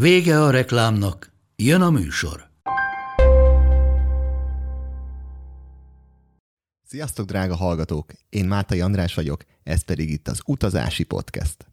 [0.00, 2.50] Vége a reklámnak, jön a műsor.
[6.82, 8.12] Sziasztok, drága hallgatók!
[8.28, 11.66] Én Mátai András vagyok, ez pedig itt az Utazási Podcast.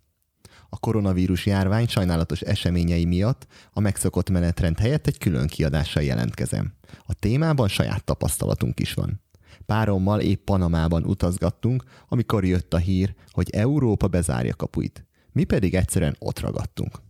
[0.69, 6.73] A koronavírus járvány sajnálatos eseményei miatt a megszokott menetrend helyett egy külön kiadással jelentkezem.
[7.05, 9.21] A témában saját tapasztalatunk is van.
[9.65, 15.05] Párommal épp Panamában utazgattunk, amikor jött a hír, hogy Európa bezárja kapuit.
[15.31, 17.03] Mi pedig egyszerűen ott ragadtunk.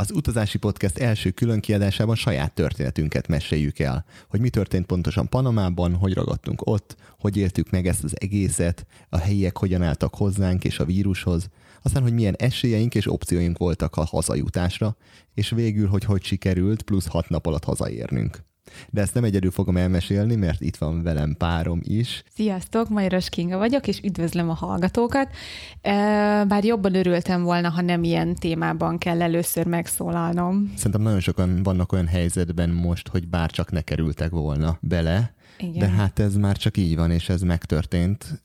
[0.00, 5.94] Az utazási podcast első külön kiadásában saját történetünket meséljük el, hogy mi történt pontosan Panamában,
[5.94, 10.78] hogy ragadtunk ott, hogy éltük meg ezt az egészet, a helyiek hogyan álltak hozzánk és
[10.78, 11.48] a vírushoz,
[11.82, 14.96] aztán, hogy milyen esélyeink és opcióink voltak a hazajutásra,
[15.34, 18.49] és végül, hogy hogy sikerült plusz hat nap alatt hazaérnünk.
[18.90, 22.22] De ezt nem egyedül fogom elmesélni, mert itt van velem párom is.
[22.34, 25.28] Sziasztok, Majoros Kinga vagyok, és üdvözlöm a hallgatókat.
[26.48, 30.72] Bár jobban örültem volna, ha nem ilyen témában kell először megszólalnom.
[30.76, 35.78] Szerintem nagyon sokan vannak olyan helyzetben most, hogy bár csak ne kerültek volna bele, Igen.
[35.78, 38.42] de hát ez már csak így van, és ez megtörtént,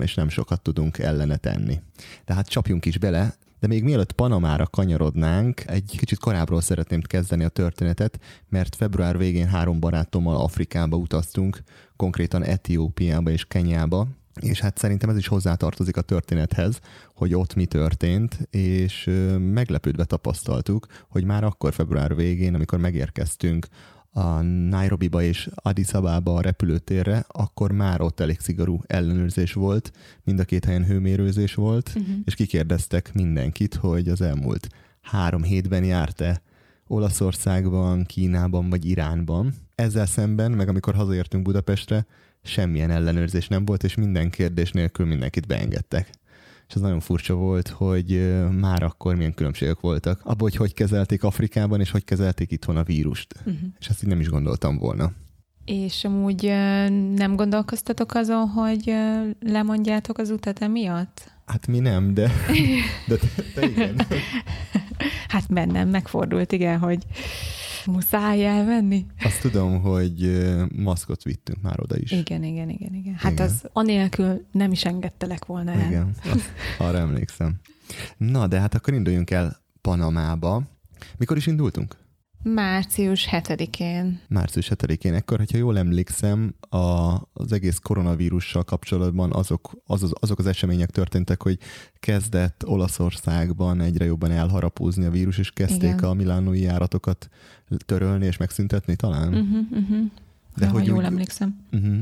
[0.00, 1.80] és nem sokat tudunk ellene tenni.
[2.24, 7.48] Tehát csapjunk is bele, de még mielőtt Panamára kanyarodnánk, egy kicsit korábbról szeretném kezdeni a
[7.48, 11.62] történetet, mert február végén három barátommal Afrikába utaztunk,
[11.96, 14.06] konkrétan Etiópiába és Kenyába,
[14.40, 16.80] és hát szerintem ez is hozzátartozik a történethez,
[17.14, 23.66] hogy ott mi történt, és meglepődve tapasztaltuk, hogy már akkor február végén, amikor megérkeztünk
[24.14, 29.92] a Nairobiba és Addis Ababa a repülőtérre, akkor már ott elég szigorú ellenőrzés volt,
[30.24, 32.14] mind a két helyen hőmérőzés volt, uh-huh.
[32.24, 34.68] és kikérdeztek mindenkit, hogy az elmúlt
[35.00, 36.42] három hétben járt-e
[36.86, 39.54] Olaszországban, Kínában vagy Iránban.
[39.74, 42.06] Ezzel szemben, meg amikor hazaértünk Budapestre,
[42.42, 46.10] semmilyen ellenőrzés nem volt, és minden kérdés nélkül mindenkit beengedtek
[46.72, 50.20] és az nagyon furcsa volt, hogy már akkor milyen különbségek voltak.
[50.22, 53.34] Abban, hogy hogy kezelték Afrikában, és hogy kezelték itthon a vírust.
[53.38, 53.54] Uh-huh.
[53.78, 55.12] És ezt így nem is gondoltam volna.
[55.64, 56.42] És amúgy
[57.14, 58.94] nem gondolkoztatok azon, hogy
[59.40, 61.32] lemondjátok az utat emiatt?
[61.46, 62.30] Hát mi nem, de,
[63.08, 64.00] de te, te igen.
[65.28, 67.02] Hát bennem megfordult, igen, hogy
[67.86, 69.06] muszáj elvenni.
[69.24, 70.44] Azt tudom, hogy
[70.76, 72.10] maszkot vittünk már oda is.
[72.10, 73.14] Igen, igen, igen, igen.
[73.14, 73.46] Hát Igen.
[73.46, 75.86] az anélkül nem is engedtelek volna el.
[75.86, 77.54] Igen, azt, arra emlékszem.
[78.16, 80.62] Na, de hát akkor induljunk el Panamába.
[81.16, 81.96] Mikor is indultunk?
[82.42, 84.20] Március 7-én.
[84.28, 85.14] Március 7-én.
[85.14, 86.76] Ekkor, hogyha jól emlékszem, a,
[87.32, 91.58] az egész koronavírussal kapcsolatban azok az, az, azok az események történtek, hogy
[92.00, 96.04] kezdett Olaszországban egyre jobban elharapózni a vírus, és kezdték Igen.
[96.04, 97.28] a milánói járatokat
[97.86, 99.28] törölni és megszüntetni talán.
[99.28, 100.10] Uh-huh, uh-huh.
[100.56, 101.56] De hogy hogy jól úgy- emlékszem.
[101.72, 101.96] Uh-huh.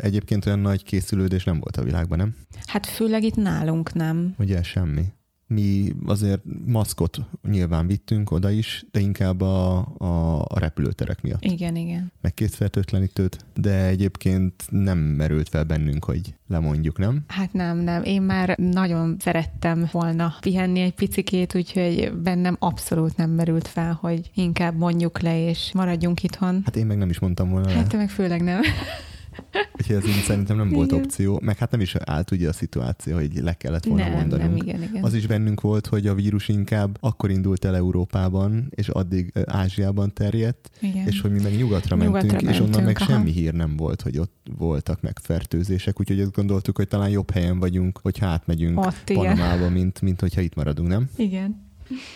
[0.00, 2.34] Egyébként olyan nagy készülődés nem volt a világban, nem?
[2.66, 4.34] Hát főleg itt nálunk nem.
[4.38, 5.04] Ugye semmi.
[5.48, 7.18] Mi azért maszkot
[7.48, 11.44] nyilván vittünk oda is, de inkább a, a, a repülőterek miatt.
[11.44, 12.12] Igen, igen.
[12.20, 17.24] Meg készfertőtlenítőt, de egyébként nem merült fel bennünk, hogy lemondjuk, nem?
[17.26, 18.02] Hát nem, nem.
[18.02, 24.30] Én már nagyon szerettem volna pihenni egy picikét, úgyhogy bennem abszolút nem merült fel, hogy
[24.34, 26.60] inkább mondjuk le, és maradjunk itthon.
[26.64, 28.60] Hát én meg nem is mondtam volna Hát te meg főleg nem.
[29.78, 31.04] Úgyhogy ez így szerintem nem volt Igen.
[31.04, 34.48] opció, meg hát nem is állt ugye a szituáció, hogy le kellett volna Nem, mondanunk.
[34.48, 35.04] nem, igen, igen.
[35.04, 40.12] Az is bennünk volt, hogy a vírus inkább akkor indult el Európában, és addig Ázsiában
[40.12, 41.06] terjedt, igen.
[41.06, 43.12] és hogy mi meg nyugatra, Nyugatra mentünk, és onnan mentünk, meg aha.
[43.12, 47.30] semmi hír nem volt, hogy ott voltak meg fertőzések, úgyhogy azt gondoltuk, hogy talán jobb
[47.30, 49.22] helyen vagyunk, hogy átmegyünk Ott, igen.
[49.22, 51.08] Panamába, mint, mint hogyha itt maradunk, nem?
[51.16, 51.64] Igen.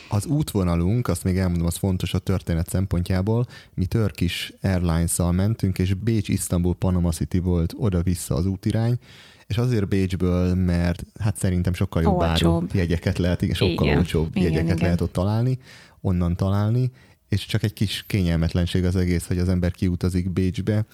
[0.08, 3.46] Az útvonalunk, azt még elmondom, az fontos a történet szempontjából.
[3.74, 8.98] Mi Turkish Airlines-szal mentünk, és Bécs, Isztambul, Panama City volt oda-vissza az útirány,
[9.46, 13.98] és azért Bécsből, mert hát szerintem sokkal jobb áru jegyeket lehet, igen, sokkal Igen.
[13.98, 14.82] olcsóbb Igen, jegyeket igen.
[14.82, 15.58] lehet ott találni,
[16.00, 16.90] onnan találni,
[17.28, 20.84] és csak egy kis kényelmetlenség az egész, hogy az ember kiutazik Bécsbe,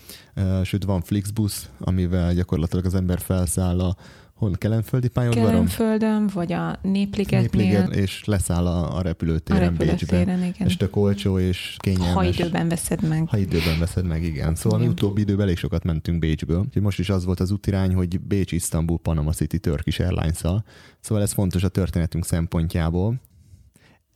[0.64, 3.96] sőt van Flixbus, amivel gyakorlatilag az ember felszáll a
[4.36, 9.84] hol Kelenföldi pályaudvaron, Kelenföldön, vagy a Népligetnél, Népliget, és leszáll a, a a repülőtéren, Bécsbe.
[9.84, 10.66] repülőtéren, igen.
[10.68, 12.12] És tök olcsó és kényelmes.
[12.14, 13.28] Ha időben veszed meg.
[13.28, 14.54] Ha időben veszed meg, igen.
[14.54, 14.96] Szóval mi Igen.
[14.96, 16.58] utóbbi időben elég sokat mentünk Bécsből.
[16.58, 20.64] Úgyhogy most is az volt az útirány, hogy Bécs, Isztambul, Panama City, Turkish airlines -szal.
[21.00, 23.20] Szóval ez fontos a történetünk szempontjából.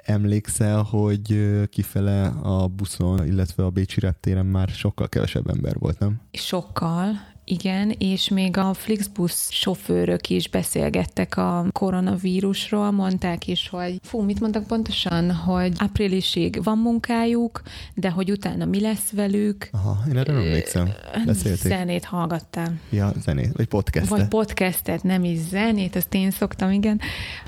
[0.04, 6.20] emlékszel, hogy kifele a buszon, illetve a Bécsi reptéren már sokkal kevesebb ember volt, nem?
[6.32, 7.06] Sokkal,
[7.50, 14.40] igen, és még a Flixbus sofőrök is beszélgettek a koronavírusról, mondták is, hogy fú, mit
[14.40, 17.62] mondtak pontosan, hogy áprilisig van munkájuk,
[17.94, 19.68] de hogy utána mi lesz velük.
[19.72, 20.88] Aha, én erre nem emlékszem.
[21.26, 21.70] Beszélték.
[21.70, 22.80] Zenét hallgattam.
[22.90, 24.18] Ja, zenét, vagy podcastet.
[24.18, 27.00] Vagy podcastet, nem is zenét, azt én szoktam, igen.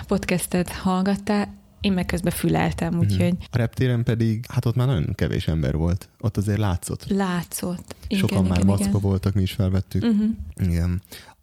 [0.07, 3.35] Podcastet hallgattál, én meg közben füleltem, úgyhogy...
[3.51, 6.09] A reptéren pedig, hát ott már nagyon kevés ember volt.
[6.21, 7.07] Ott azért látszott.
[7.09, 7.95] Látszott.
[8.07, 9.01] Igen, Sokan igen, már igen.
[9.01, 10.03] voltak, mi is felvettük.
[10.03, 10.31] Uh-huh.
[10.57, 11.03] Igen.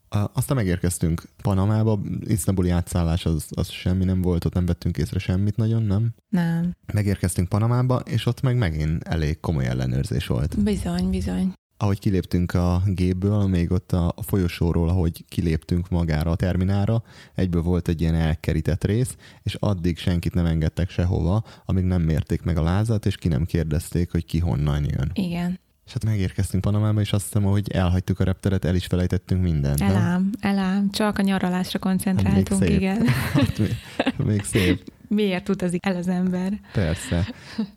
[0.10, 5.58] Aztán megérkeztünk Panamába, isztambuli átszállás az, az semmi nem volt, ott nem vettünk észre semmit
[5.58, 6.10] nagyon, nem?
[6.30, 6.76] Nem.
[6.94, 10.64] Megérkeztünk Panamába, és ott meg megint elég komoly ellenőrzés volt.
[10.64, 11.54] Bizony, bizony.
[11.82, 17.04] Ahogy kiléptünk a gépből, még ott a a folyosóról, ahogy kiléptünk magára a terminára,
[17.36, 22.42] egyből volt egy ilyen elkerített rész, és addig senkit nem engedtek sehova, amíg nem mérték
[22.42, 25.12] meg a lázat, és ki nem kérdezték, hogy ki honnan jön.
[25.14, 25.60] Igen.
[25.86, 29.80] És hát megérkeztünk Panamába, és azt hiszem, hogy elhagytuk a repteret, el is felejtettünk mindent.
[29.80, 29.90] nem?
[29.90, 30.90] Elám, elám.
[30.92, 32.70] Csak a nyaralásra koncentráltunk, szép.
[32.80, 33.06] igen.
[33.34, 33.76] Hát még,
[34.18, 36.60] még szép, Miért utazik el az ember?
[36.74, 37.28] persze.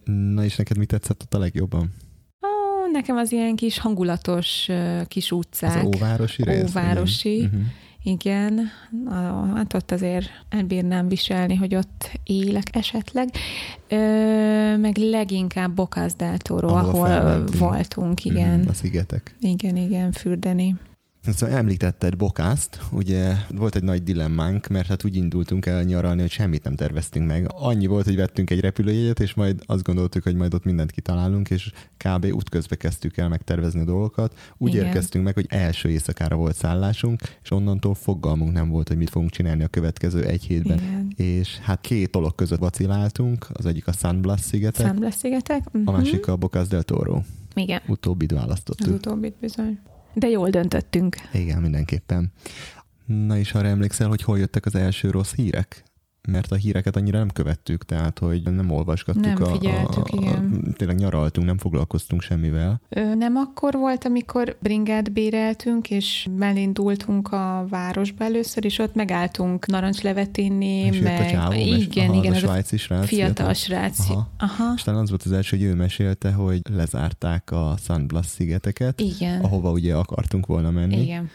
[0.04, 1.94] Na és neked mi tetszett ott a legjobban?
[2.92, 4.68] Nekem az ilyen kis hangulatos
[5.08, 5.76] kis utcák.
[5.84, 6.62] Az óvárosi rész?
[6.70, 7.34] Óvárosi.
[7.36, 7.44] Igen.
[7.48, 7.62] Uh-huh.
[8.04, 8.70] Igen,
[9.06, 13.28] a- hát ott azért elbírnám viselni, hogy ott élek esetleg.
[13.88, 13.96] Ö,
[14.76, 15.78] meg leginkább
[16.64, 17.58] Ahova ahol felmentünk.
[17.58, 18.58] voltunk, igen.
[18.58, 19.36] Mhm, A szigetek.
[19.40, 20.74] Igen, igen, fürdeni.
[21.26, 26.30] Szóval említetted Bokászt, ugye volt egy nagy dilemmánk, mert hát úgy indultunk el nyaralni, hogy
[26.30, 27.46] semmit nem terveztünk meg.
[27.48, 31.50] Annyi volt, hogy vettünk egy repülőjegyet, és majd azt gondoltuk, hogy majd ott mindent kitalálunk,
[31.50, 32.24] és kb.
[32.32, 34.38] útközben kezdtük el megtervezni a dolgokat.
[34.58, 34.86] Úgy Igen.
[34.86, 39.30] érkeztünk meg, hogy első éjszakára volt szállásunk, és onnantól fogalmunk nem volt, hogy mit fogunk
[39.30, 40.78] csinálni a következő egy hétben.
[40.78, 41.12] Igen.
[41.16, 45.62] És hát két dolog között vaciláltunk, az egyik a San Blas szigetek, Számles szigetek?
[45.84, 47.20] a másik a Bocas del Toro.
[47.54, 48.94] Igen, Utóbbit az választottuk.
[48.94, 49.78] utóbbit bizony.
[50.14, 51.16] De jól döntöttünk.
[51.32, 52.32] Igen, mindenképpen.
[53.04, 55.84] Na és arra emlékszel, hogy hol jöttek az első rossz hírek?
[56.28, 59.22] Mert a híreket annyira nem követtük, tehát hogy nem olvasgattuk.
[59.38, 60.74] Nem figyeltük, a, a, igen.
[60.76, 62.80] Tényleg nyaraltunk, nem foglalkoztunk semmivel.
[62.88, 69.66] Ö, Nem akkor volt, amikor bringát béreltünk, és elindultunk a városba először, és ott megálltunk
[69.66, 71.30] narancslevet inni, És jött a meg...
[71.30, 73.06] csávó, igen, aha, igen, az a svájci srác.
[73.06, 73.56] fiatal jött.
[73.56, 74.10] srác.
[74.10, 74.28] Aha.
[74.38, 74.72] Aha.
[74.76, 79.00] És talán az volt az első, hogy ő mesélte, hogy lezárták a San Blas szigeteket,
[79.00, 79.40] Igen.
[79.40, 81.02] ahova ugye akartunk volna menni.
[81.02, 81.30] Igen.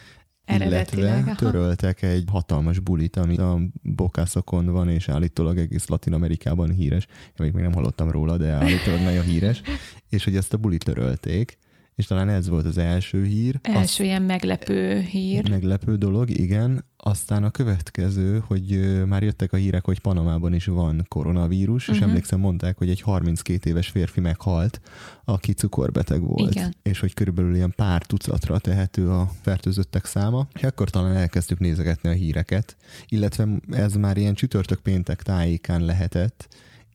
[0.48, 1.12] Eredetileg.
[1.12, 1.50] Illetve aha.
[1.50, 7.06] töröltek egy hatalmas bulit, ami a bokászokon van, és állítólag egész Latin Amerikában híres.
[7.06, 9.62] Én még még nem hallottam róla, de állítólag nagyon híres.
[10.10, 11.58] És hogy ezt a bulit törölték,
[11.94, 13.58] és talán ez volt az első hír.
[13.62, 15.50] Első ilyen meglepő hír.
[15.50, 16.84] Meglepő dolog, igen.
[17.00, 21.94] Aztán a következő, hogy már jöttek a hírek, hogy Panamában is van koronavírus, uh-huh.
[21.94, 22.08] és Mhm.
[22.10, 24.80] emlékszem, mondták, hogy egy 32 éves férfi meghalt,
[25.24, 26.54] aki cukorbeteg volt.
[26.54, 26.74] Igen.
[26.82, 30.48] És hogy körülbelül ilyen pár tucatra tehető a fertőzöttek száma.
[30.54, 32.76] És akkor talán elkezdtük nézegetni a híreket,
[33.08, 36.48] illetve ez már ilyen csütörtök péntek tájékán lehetett,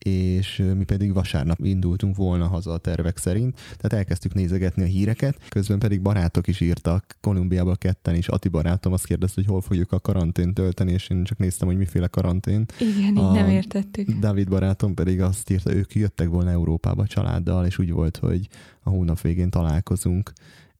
[0.03, 5.37] és mi pedig vasárnap indultunk volna haza a tervek szerint, tehát elkezdtük nézegetni a híreket,
[5.49, 9.91] közben pedig barátok is írtak, Kolumbiából ketten is, Ati barátom azt kérdezte, hogy hol fogjuk
[9.91, 12.65] a karantént tölteni, és én csak néztem, hogy miféle karantén.
[12.79, 14.11] Igen, így nem értettük.
[14.11, 18.47] David barátom pedig azt írta, ők jöttek volna Európába a családdal, és úgy volt, hogy
[18.83, 20.33] a hónap végén találkozunk,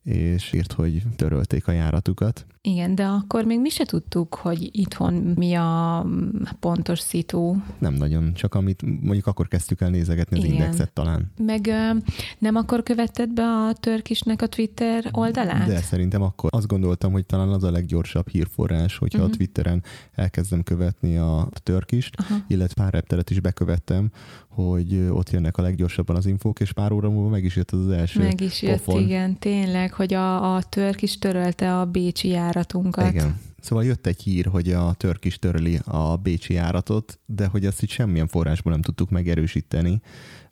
[0.04, 2.46] és írt, hogy törölték a járatukat.
[2.66, 6.06] Igen, de akkor még mi se tudtuk, hogy itthon mi a
[6.60, 7.56] pontos szitu.
[7.78, 10.56] Nem nagyon, csak amit mondjuk akkor kezdtük el nézegetni az Igen.
[10.56, 11.32] indexet talán.
[11.38, 11.70] Meg
[12.38, 15.68] nem akkor követted be a Törkisnek a Twitter oldalát?
[15.68, 19.34] De szerintem akkor azt gondoltam, hogy talán az a leggyorsabb hírforrás, hogyha uh-huh.
[19.34, 22.36] a Twitteren elkezdem követni a törkist, Aha.
[22.48, 24.12] illetve pár repteret is bekövettem,
[24.48, 27.80] hogy ott jönnek a leggyorsabban az infók, és pár óra múlva meg is jött az,
[27.80, 29.02] az első Meg is jött, pofon.
[29.02, 33.12] igen, tényleg, hogy a, a Törk is törölte a bécsi járatunkat.
[33.12, 33.40] Igen.
[33.60, 37.84] Szóval jött egy hír, hogy a törk is törli a bécsi járatot, de hogy ezt
[37.84, 40.02] így semmilyen forrásból nem tudtuk megerősíteni,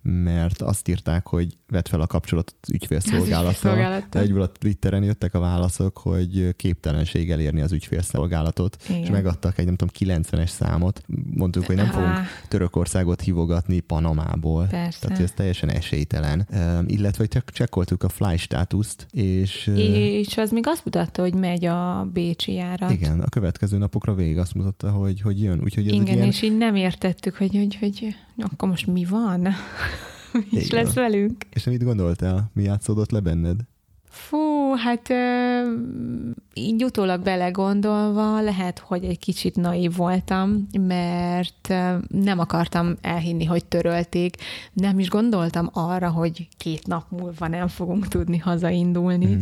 [0.02, 4.04] mert azt írták, hogy vett fel a kapcsolatot az ügyfélszolgálattal.
[4.12, 9.02] egyből a Twitteren jöttek a válaszok, hogy képtelenség elérni az ügyfélszolgálatot, Igen.
[9.02, 11.02] és megadtak egy nem tudom 90-es számot.
[11.34, 11.92] Mondtuk, hogy nem Á.
[11.92, 12.18] fogunk
[12.48, 14.66] Törökországot hívogatni Panamából.
[14.66, 15.08] Persze.
[15.08, 16.48] Tehát ez teljesen esélytelen.
[16.54, 19.68] Um, illetve hogy csak csekkoltuk a fly státuszt, és
[20.28, 22.92] És az még azt mutatta, hogy megy a bécsi járat.
[22.92, 25.62] igen, a következő napokra végig azt mutatta, hogy, hogy jön.
[25.64, 29.42] Úgyhogy ez Igen, ilyen, és így nem értettük, hogy, hogy, hogy akkor most mi van?
[30.34, 30.84] mi is Igen.
[30.84, 31.46] lesz velünk?
[31.50, 32.52] és mit gondoltál?
[32.54, 33.60] Mi játszódott le benned?
[34.10, 35.62] Fú, hát ö,
[36.54, 41.68] így utólag belegondolva lehet, hogy egy kicsit naív voltam, mert
[42.08, 44.36] nem akartam elhinni, hogy törölték.
[44.74, 49.36] Nem is gondoltam arra, hogy két nap múlva nem fogunk tudni hazaindulni.
[49.36, 49.42] Mm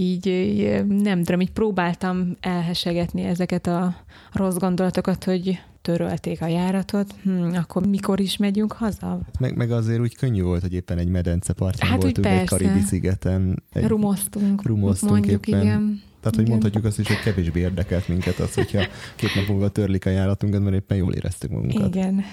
[0.00, 3.96] így nem tudom, így próbáltam elhesegetni ezeket a
[4.32, 9.20] rossz gondolatokat, hogy törölték a járatot, hm, akkor mikor is megyünk haza?
[9.38, 12.80] Meg, meg azért úgy könnyű volt, hogy éppen egy medence partján hát, voltunk, egy karibi
[12.80, 13.62] szigeten.
[13.72, 15.60] Egy, rumoztunk, rumoztunk mondjuk, éppen.
[15.60, 16.02] igen.
[16.20, 16.50] Tehát, hogy igen.
[16.50, 18.82] mondhatjuk azt is, hogy kevésbé érdekelt minket az, hogyha
[19.16, 21.94] két nap múlva törlik a járatunkat, mert éppen jól éreztük magunkat.
[21.94, 22.24] Igen.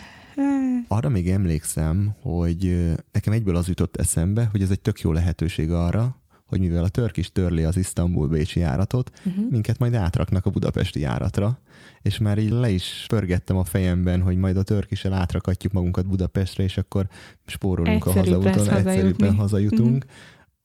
[0.88, 5.72] Arra még emlékszem, hogy nekem egyből az jutott eszembe, hogy ez egy tök jó lehetőség
[5.72, 6.16] arra,
[6.48, 9.50] hogy mivel a törk is törli az Isztambul-Bécsi járatot, uh-huh.
[9.50, 11.60] minket majd átraknak a budapesti járatra,
[12.02, 16.64] és már így le is pörgettem a fejemben, hogy majd a törkisel átrakatjuk magunkat Budapestre,
[16.64, 17.08] és akkor
[17.46, 19.96] spórolunk a hazaúton, egyszerűbben hazajutunk.
[19.96, 20.12] Uh-huh.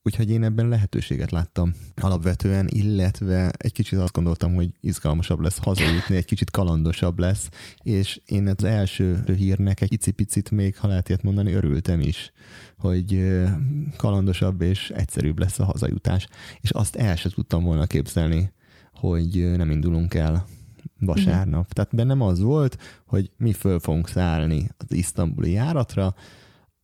[0.05, 6.15] Úgyhogy én ebben lehetőséget láttam alapvetően, illetve egy kicsit azt gondoltam, hogy izgalmasabb lesz hazajutni,
[6.15, 7.49] egy kicsit kalandosabb lesz,
[7.83, 12.31] és én az első hírnek egy icipicit még, ha lehet ilyet mondani, örültem is,
[12.77, 13.33] hogy
[13.97, 16.27] kalandosabb és egyszerűbb lesz a hazajutás.
[16.61, 18.51] És azt el sem tudtam volna képzelni,
[18.93, 20.45] hogy nem indulunk el
[20.99, 21.59] vasárnap.
[21.59, 21.73] Uh-huh.
[21.73, 26.15] Tehát bennem az volt, hogy mi föl fogunk szállni az isztambuli járatra.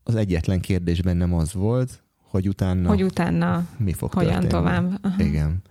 [0.03, 4.51] Az egyetlen kérdés bennem az volt, hogy utána, hogy utána mi fog hogyan történni.
[4.51, 4.99] tovább.
[5.01, 5.23] Aha.
[5.23, 5.61] Igen.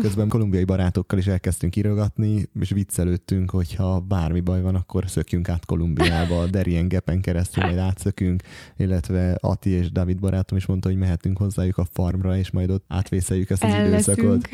[0.00, 5.64] Közben kolumbiai barátokkal is elkezdtünk írogatni, és viccelődtünk, hogyha bármi baj van, akkor szökjünk át
[5.64, 8.42] Kolumbiába, Derien Gepen keresztül majd átszökünk,
[8.76, 12.84] illetve Ati és David barátom is mondta, hogy mehetünk hozzájuk a farmra, és majd ott
[12.88, 14.18] átvészeljük ezt az Elleszünk.
[14.18, 14.48] időszakot.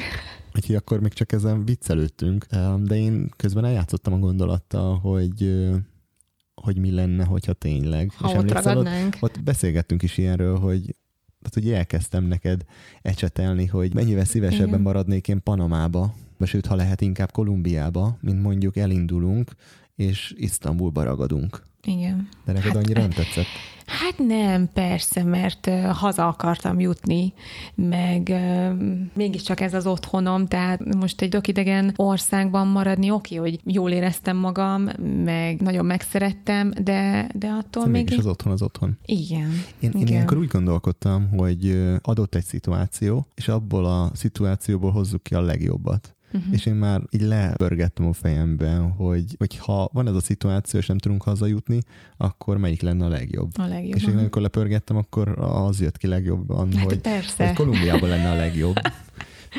[0.54, 2.46] Úgyhogy akkor még csak ezen viccelődtünk,
[2.82, 5.70] de én közben eljátszottam a gondolattal, hogy
[6.54, 8.12] hogy mi lenne, hogyha tényleg.
[8.16, 9.16] Ha és ott ragadnánk.
[9.20, 10.96] Ott, ott beszélgettünk is ilyenről, hogy
[11.42, 12.64] tehát, hogy elkezdtem neked
[13.02, 14.80] ecsetelni, hogy mennyivel szívesebben Igen.
[14.80, 19.50] maradnék én Panamába, sőt, ha lehet inkább Kolumbiába, mint mondjuk elindulunk,
[19.96, 21.62] és Isztambulba ragadunk.
[21.84, 22.28] Igen.
[22.44, 23.46] De neked hát, annyira nem tetszett?
[23.86, 27.32] Hát nem, persze, mert haza akartam jutni,
[27.74, 28.32] meg
[29.14, 34.88] mégiscsak ez az otthonom, tehát most egy idegen országban maradni, oké, hogy jól éreztem magam,
[35.24, 38.04] meg nagyon megszerettem, de, de attól még...
[38.04, 38.98] Mégis az otthon az otthon.
[39.04, 39.50] Igen.
[39.80, 40.00] Én, igen.
[40.00, 45.40] én ilyenkor úgy gondolkodtam, hogy adott egy szituáció, és abból a szituációból hozzuk ki a
[45.40, 46.14] legjobbat.
[46.32, 46.52] Uh-huh.
[46.52, 50.86] És én már így lepörgettem a fejemben, hogy, hogy ha van ez a szituáció, és
[50.86, 51.80] nem tudunk hazajutni,
[52.16, 53.50] akkor melyik lenne a legjobb.
[53.58, 53.96] A legjobb.
[53.96, 57.46] És én amikor lepörgettem, akkor az jött ki legjobban, hát hogy, persze.
[57.46, 58.74] hogy Kolumbiában lenne a legjobb.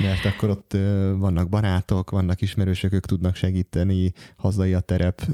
[0.01, 0.77] mert akkor ott
[1.17, 5.27] vannak barátok, vannak ismerősök, ők tudnak segíteni, hazai a terep,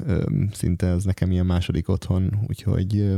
[0.54, 3.16] szinte ez nekem ilyen második otthon, úgyhogy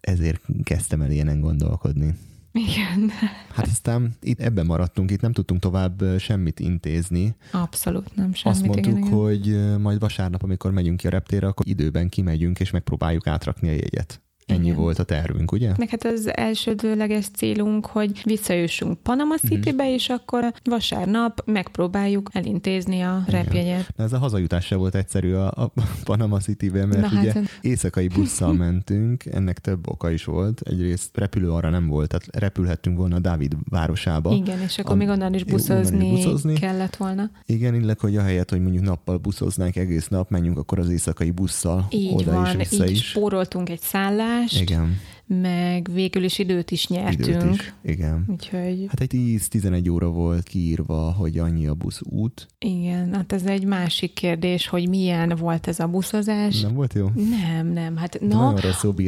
[0.00, 2.14] ezért kezdtem el ilyenen gondolkodni.
[2.56, 3.10] Igen.
[3.54, 7.36] Hát aztán itt ebben maradtunk, itt nem tudtunk tovább semmit intézni.
[7.52, 8.58] Abszolút nem semmit.
[8.58, 12.70] Azt mondtuk, igen, hogy majd vasárnap, amikor megyünk ki a reptérre, akkor időben kimegyünk, és
[12.70, 14.20] megpróbáljuk átrakni a jegyet.
[14.46, 14.76] Ennyi Igen.
[14.76, 15.72] volt a tervünk, ugye?
[15.76, 19.46] Meg hát az elsődőleges célunk, hogy visszajussunk Panama mhm.
[19.46, 19.94] Citybe, uh-huh.
[19.94, 23.88] és akkor vasárnap megpróbáljuk elintézni a repjegyet.
[23.96, 25.72] Ez a hazajutás se volt egyszerű a, a
[26.04, 27.58] Panama Citybe, mert Na, ugye hát...
[27.60, 30.60] éjszakai busszal mentünk, ennek több oka is volt.
[30.60, 34.32] Egyrészt repülő arra nem volt, tehát repülhettünk volna a Dávid városába.
[34.32, 37.30] Igen, és akkor a, még onnan is buszozni, is buszozni kellett volna.
[37.46, 41.86] Igen, illetve hogy ahelyett, hogy mondjuk nappal buszoznánk egész nap, menjünk akkor az éjszakai busszal
[41.90, 43.08] így oda van, is, vissza így is.
[43.08, 45.00] spóroltunk egy szállást, utazást, igen.
[45.26, 47.42] meg végül is időt is nyertünk.
[47.42, 48.24] Időt is, igen.
[48.28, 48.86] Úgyhogy...
[48.88, 52.46] Hát egy 10-11 óra volt kiírva, hogy annyi a busz út.
[52.58, 56.60] Igen, hát ez egy másik kérdés, hogy milyen volt ez a buszozás.
[56.60, 57.10] Nem volt jó?
[57.14, 57.96] Nem, nem.
[57.96, 58.54] Hát no,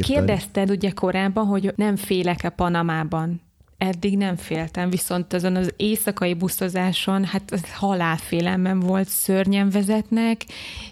[0.01, 3.41] kérdezted ugye korábban, hogy nem félek-e Panamában
[3.79, 10.45] eddig nem féltem, viszont azon az éjszakai buszozáson, hát halálfélelmem volt, szörnyen vezetnek,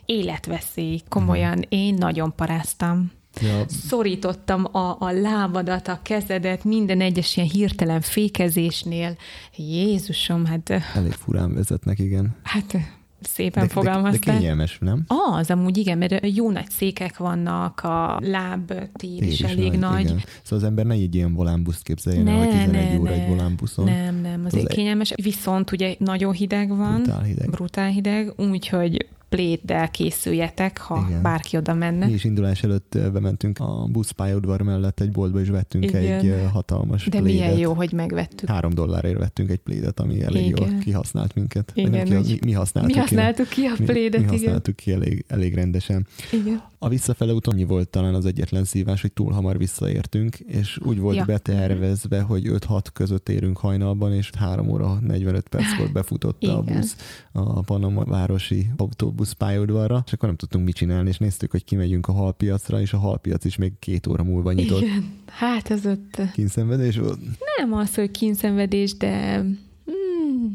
[0.05, 1.65] életveszély, komolyan, uh-huh.
[1.69, 3.11] én nagyon paráztam.
[3.41, 3.63] Ja.
[3.67, 9.15] Szorítottam a, a lábadat, a kezedet minden egyes ilyen hirtelen fékezésnél.
[9.55, 10.69] Jézusom, hát...
[10.95, 12.35] Elég furán vezetnek, igen.
[12.43, 12.77] Hát
[13.21, 14.19] szépen de, fogalmaztál.
[14.19, 15.05] De, de kényelmes, nem?
[15.07, 19.79] Az, amúgy igen, mert jó nagy székek vannak, a lábtér tér is, is elég nagy.
[19.79, 20.03] nagy.
[20.03, 20.23] Igen.
[20.43, 23.21] Szóval az ember ne egy ilyen volánbuszt képzeljen ne, el, hogy 11 ne, óra ne.
[23.21, 23.85] egy volánbuszon.
[23.85, 25.13] Nem, nem, azért az kényelmes.
[25.15, 27.01] Viszont ugye nagyon hideg van.
[27.01, 27.49] Brutál hideg.
[27.49, 31.21] Brutál hideg, úgyhogy pléddel készüljetek, ha Igen.
[31.21, 32.05] bárki oda menne.
[32.05, 36.01] Mi is indulás előtt bementünk a buszpályaudvar mellett egy boltba, és vettünk Igen.
[36.03, 37.27] egy hatalmas De plédet.
[37.31, 38.49] milyen jó, hogy megvettük.
[38.49, 40.71] Három dollárért vettünk egy plédet, ami elég Igen.
[40.71, 41.71] jól kihasznált minket.
[41.75, 43.07] Igen, nem ki, mi, mi használtuk Mi ki.
[43.15, 44.29] használtuk ki a mi, plédet, mi igen.
[44.39, 46.07] használtuk ki elég, elég rendesen.
[46.31, 46.61] igen.
[46.79, 50.99] A visszafele út annyi volt talán az egyetlen szívás, hogy túl hamar visszaértünk, és úgy
[50.99, 51.25] volt Ja.
[51.25, 56.75] betervezve, hogy 5-6 között érünk hajnalban, és 3 óra 45 perckor befutott a Igen.
[56.79, 56.95] busz
[57.31, 62.07] a Panama városi autóbusz pályaudvarra, és akkor nem tudtunk mit csinálni, és néztük, hogy kimegyünk
[62.07, 64.81] a halpiacra, és a halpiac is még két óra múlva nyitott.
[64.81, 65.05] Igen.
[65.25, 67.19] Hát ez ott Kínszenvedés volt.
[67.57, 69.43] nem az, hogy kínszenvedés, de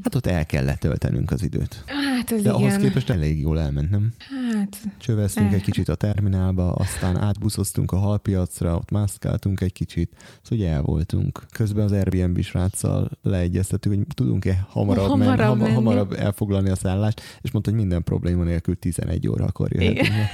[0.02, 1.84] Hát ott el kellett töltenünk az időt.
[1.86, 2.52] hát ez De igen.
[2.54, 4.12] ahhoz képest elég jól elment, nem?
[4.54, 5.52] Hát Csöveztünk Eh.
[5.54, 10.10] egy kicsit a terminálba, aztán átbuszoztunk a halpiacra, ott mászkáltunk egy kicsit,
[10.42, 11.42] szóval ugye el voltunk.
[11.52, 15.74] Közben az Airbnb sráccal leegyeztettük, hogy tudunk-e hamarabb, Hamarabb men, menni.
[15.74, 20.06] hamarabb elfoglalni a szállást, és mondta, hogy minden probléma nélkül 11 órakor jöhetünk.
[20.06, 20.26] Igen.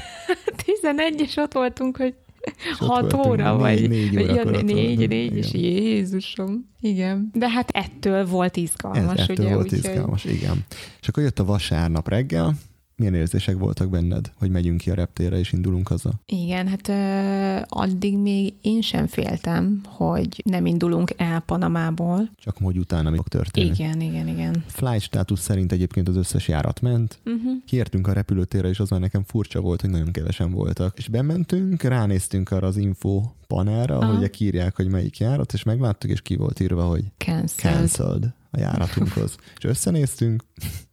[0.81, 2.15] 11 és ott voltunk, hogy
[2.57, 5.09] És ott 6 voltunk, óra, négy- vagy, négy ja, ott négy, voltunk.
[5.09, 5.53] négy, és.
[5.53, 6.69] Jézusom.
[6.81, 7.31] Igen.
[7.35, 9.55] De hát ettől volt Ez izgalmas, ettől ugye?
[9.55, 10.65] volt úgyhogy- izgalmas, igen.
[11.01, 12.55] És akkor jött a vasárnap reggel,
[12.99, 16.13] milyen érzések voltak benned, hogy megyünk ki a reptérre és indulunk haza?
[16.27, 22.31] Igen, hát ö, addig még én sem féltem, hogy nem indulunk el Panamából.
[22.37, 23.67] Csak hogy utána mi fog történni.
[23.67, 24.65] Igen, igen, igen.
[24.67, 27.53] Flight státusz szerint egyébként az összes járat ment, Uh-huh.
[27.67, 30.99] Kiértünk a repülőtérre, és az már nekem furcsa volt, hogy nagyon kevesen voltak.
[30.99, 34.17] És bementünk, ránéztünk arra az info panelra, Aha.
[34.17, 37.49] hogy írják, hogy melyik járat, és megláttuk, és ki volt írva, hogy Cancelled.
[37.89, 39.37] cancelled a járatunkhoz.
[39.59, 40.43] és összenéztünk,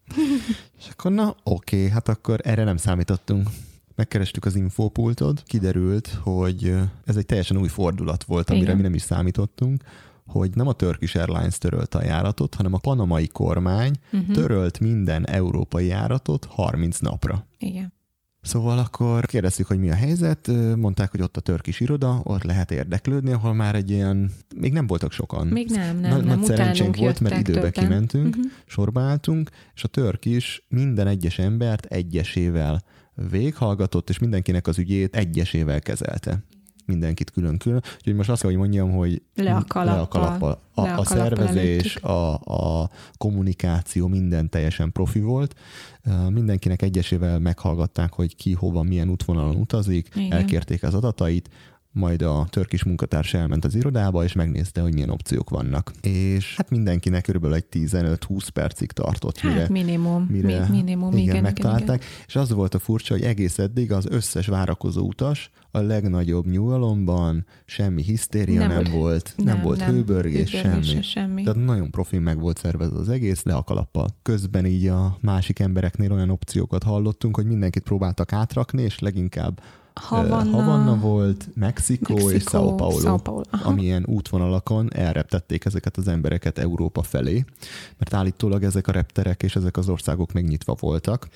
[0.79, 3.50] és akkor na, oké, hát akkor erre nem számítottunk.
[3.95, 8.75] Megkerestük az infopultot, kiderült, hogy ez egy teljesen új fordulat volt, amire Igen.
[8.75, 9.83] mi nem is számítottunk,
[10.27, 14.35] hogy nem a Turkish Airlines törölte a járatot, hanem a panamai kormány Uh-huh.
[14.35, 17.45] törölt minden európai járatot 30 napra.
[17.57, 17.93] Igen.
[18.45, 22.71] Szóval akkor kérdeztük, hogy mi a helyzet, mondták, hogy ott a törkis iroda, ott lehet
[22.71, 25.47] érdeklődni, ahol már egy ilyen, még nem voltak sokan.
[25.47, 26.39] Még nem, nem, Nagy, nem.
[26.39, 27.71] nagy szerencsénk volt, mert időbe többen.
[27.71, 28.51] kimentünk, Uh-huh.
[28.65, 32.83] sorba álltunk, és a törk is minden egyes embert egyesével
[33.31, 36.43] véghallgatott, és mindenkinek az ügyét egyesével kezelte.
[36.85, 37.81] Mindenkit külön-külön.
[37.97, 39.85] Úgyhogy most azt kell, hogy mondjam, hogy Le a kalappal.
[39.95, 40.59] le a, kalappal.
[40.73, 42.03] a, Le a a szervezés, előttük.
[42.03, 42.33] a,
[42.81, 45.55] a kommunikáció, minden teljesen profi volt.
[46.29, 50.31] Mindenkinek egyesével meghallgatták, hogy ki hova, milyen útvonalon utazik, Igen.
[50.31, 51.49] elkérték az adatait,
[51.91, 55.91] majd a törkis munkatárs elment az irodába, és megnézte, hogy milyen opciók vannak.
[56.01, 61.21] És hát mindenkinek körülbelül egy 15-20 percig tartott, mire, Hát minimum, mire mi, minimum, igen,
[61.21, 61.95] igen, igen, megtalálták.
[62.01, 62.24] igen.
[62.27, 67.46] És az volt a furcsa, hogy egész eddig az összes várakozó utas a legnagyobb nyugalomban,
[67.66, 71.01] semmi hisztéria nem, Nem nem volt- volt, nem, nem volt hőbörgés, hőbörgés, semmi.
[71.01, 71.44] semmi.
[71.44, 74.07] Tehát nagyon profin meg volt szervezve az egész, le a kalappal.
[74.22, 79.61] Közben így a másik embereknél olyan opciókat hallottunk, hogy mindenkit próbáltak átrakni, és leginkább
[79.94, 83.70] Havanna, Havanna, volt, Mexikó, Mexikó, és Sao Paulo, Sao Paulo, aha.
[83.70, 87.46] amilyen útvonalakon elreptették ezeket az embereket Európa felé,
[87.98, 91.27] mert állítólag ezek a repterek és ezek az országok még nyitva voltak.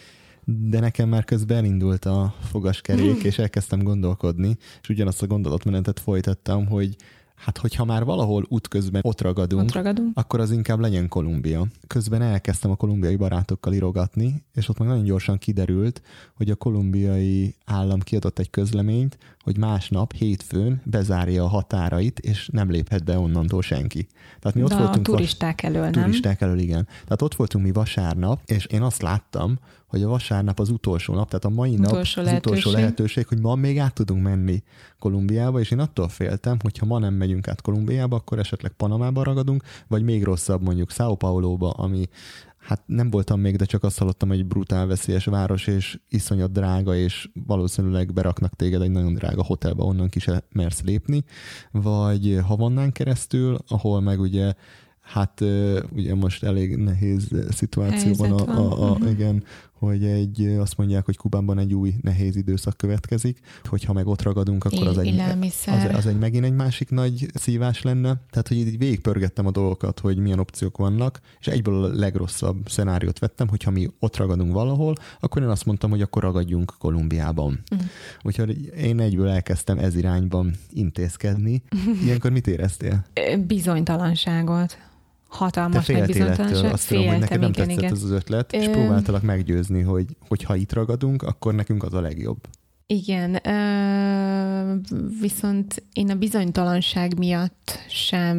[0.57, 6.65] De nekem már közben elindult a fogaskerék, és elkezdtem gondolkodni, és ugyanazt a gondolatmenetet folytattam,
[6.67, 6.95] hogy
[7.35, 10.17] hát hogyha már valahol útközben ott ragadunk, Ott ragadunk.
[10.17, 11.67] akkor az inkább legyen Kolumbia.
[11.87, 16.01] Közben elkezdtem a kolumbiai barátokkal irogatni, és ott meg nagyon gyorsan kiderült,
[16.35, 22.69] hogy a kolumbiai állam kiadott egy közleményt, hogy másnap, hétfőn bezárja a határait, és nem
[22.71, 24.07] léphet be onnantól senki.
[24.39, 25.91] Tehát mi ott De a voltunk vas- turisták elől, nem?
[25.91, 26.85] turisták elől, igen.
[26.85, 29.59] Tehát ott voltunk mi vasárnap, és én azt láttam,
[29.89, 33.27] hogy a vasárnap az utolsó nap, tehát a mai nap Utolsó az utolsó lehetőség.
[33.27, 34.63] hogy ma még át tudunk menni
[34.99, 39.23] Kolumbiába, és én attól féltem, hogy ha ma nem megyünk át Kolumbiába, akkor esetleg Panamába
[39.23, 42.05] ragadunk, vagy még rosszabb mondjuk Sao Pauloba, ami
[42.57, 46.51] hát nem voltam még, de csak azt hallottam, hogy egy brutál veszélyes város, és iszonyat
[46.51, 51.23] drága, és valószínűleg beraknak téged egy nagyon drága hotelbe, onnan ki se mersz lépni,
[51.71, 54.53] vagy Havannán keresztül, ahol meg ugye
[55.01, 59.07] Hát ö, ugye most elég nehéz szituációban Helyzet a, a, a, Mhm.
[59.07, 59.43] igen,
[59.79, 64.65] hogy egy, azt mondják, hogy Kubánban egy új nehéz időszak következik, hogyha meg ott ragadunk,
[64.65, 65.19] akkor az egy,
[65.65, 68.21] az, az egy megint egy másik nagy szívás lenne.
[68.29, 73.19] Tehát, hogy így végigpörgettem a dolgokat, hogy milyen opciók vannak, és egyből a legrosszabb szenáriót
[73.19, 77.59] vettem, hogyha mi ott ragadunk valahol, akkor én azt mondtam, hogy akkor ragadjunk Kolumbiában.
[77.75, 77.77] Mm.
[78.21, 81.61] Úgyhogy én egyből elkezdtem ez irányban intézkedni.
[82.05, 83.05] Ilyenkor mit éreztél?
[83.47, 84.77] Bizonytalanságot.
[85.29, 86.73] Te Hatalmas nagy féltél ettől, bizonytalanság.
[86.73, 87.93] azt tudom, hogy neked nem igen, tetszett igen.
[87.93, 91.93] ez az ötlet, és Ö, próbáltalak meggyőzni, hogy, hogy ha itt ragadunk, akkor nekünk az
[91.93, 92.37] a legjobb.
[92.91, 93.39] Igen.
[95.21, 98.37] Viszont én a bizonytalanság miatt sem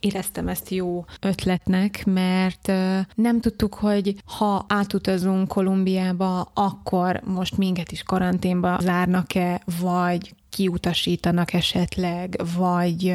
[0.00, 2.72] éreztem ezt jó ötletnek, mert
[3.14, 12.42] nem tudtuk, hogy ha átutazunk Kolumbiába, akkor most minket is karanténba zárnak-e, vagy kiutasítanak esetleg,
[12.56, 13.14] vagy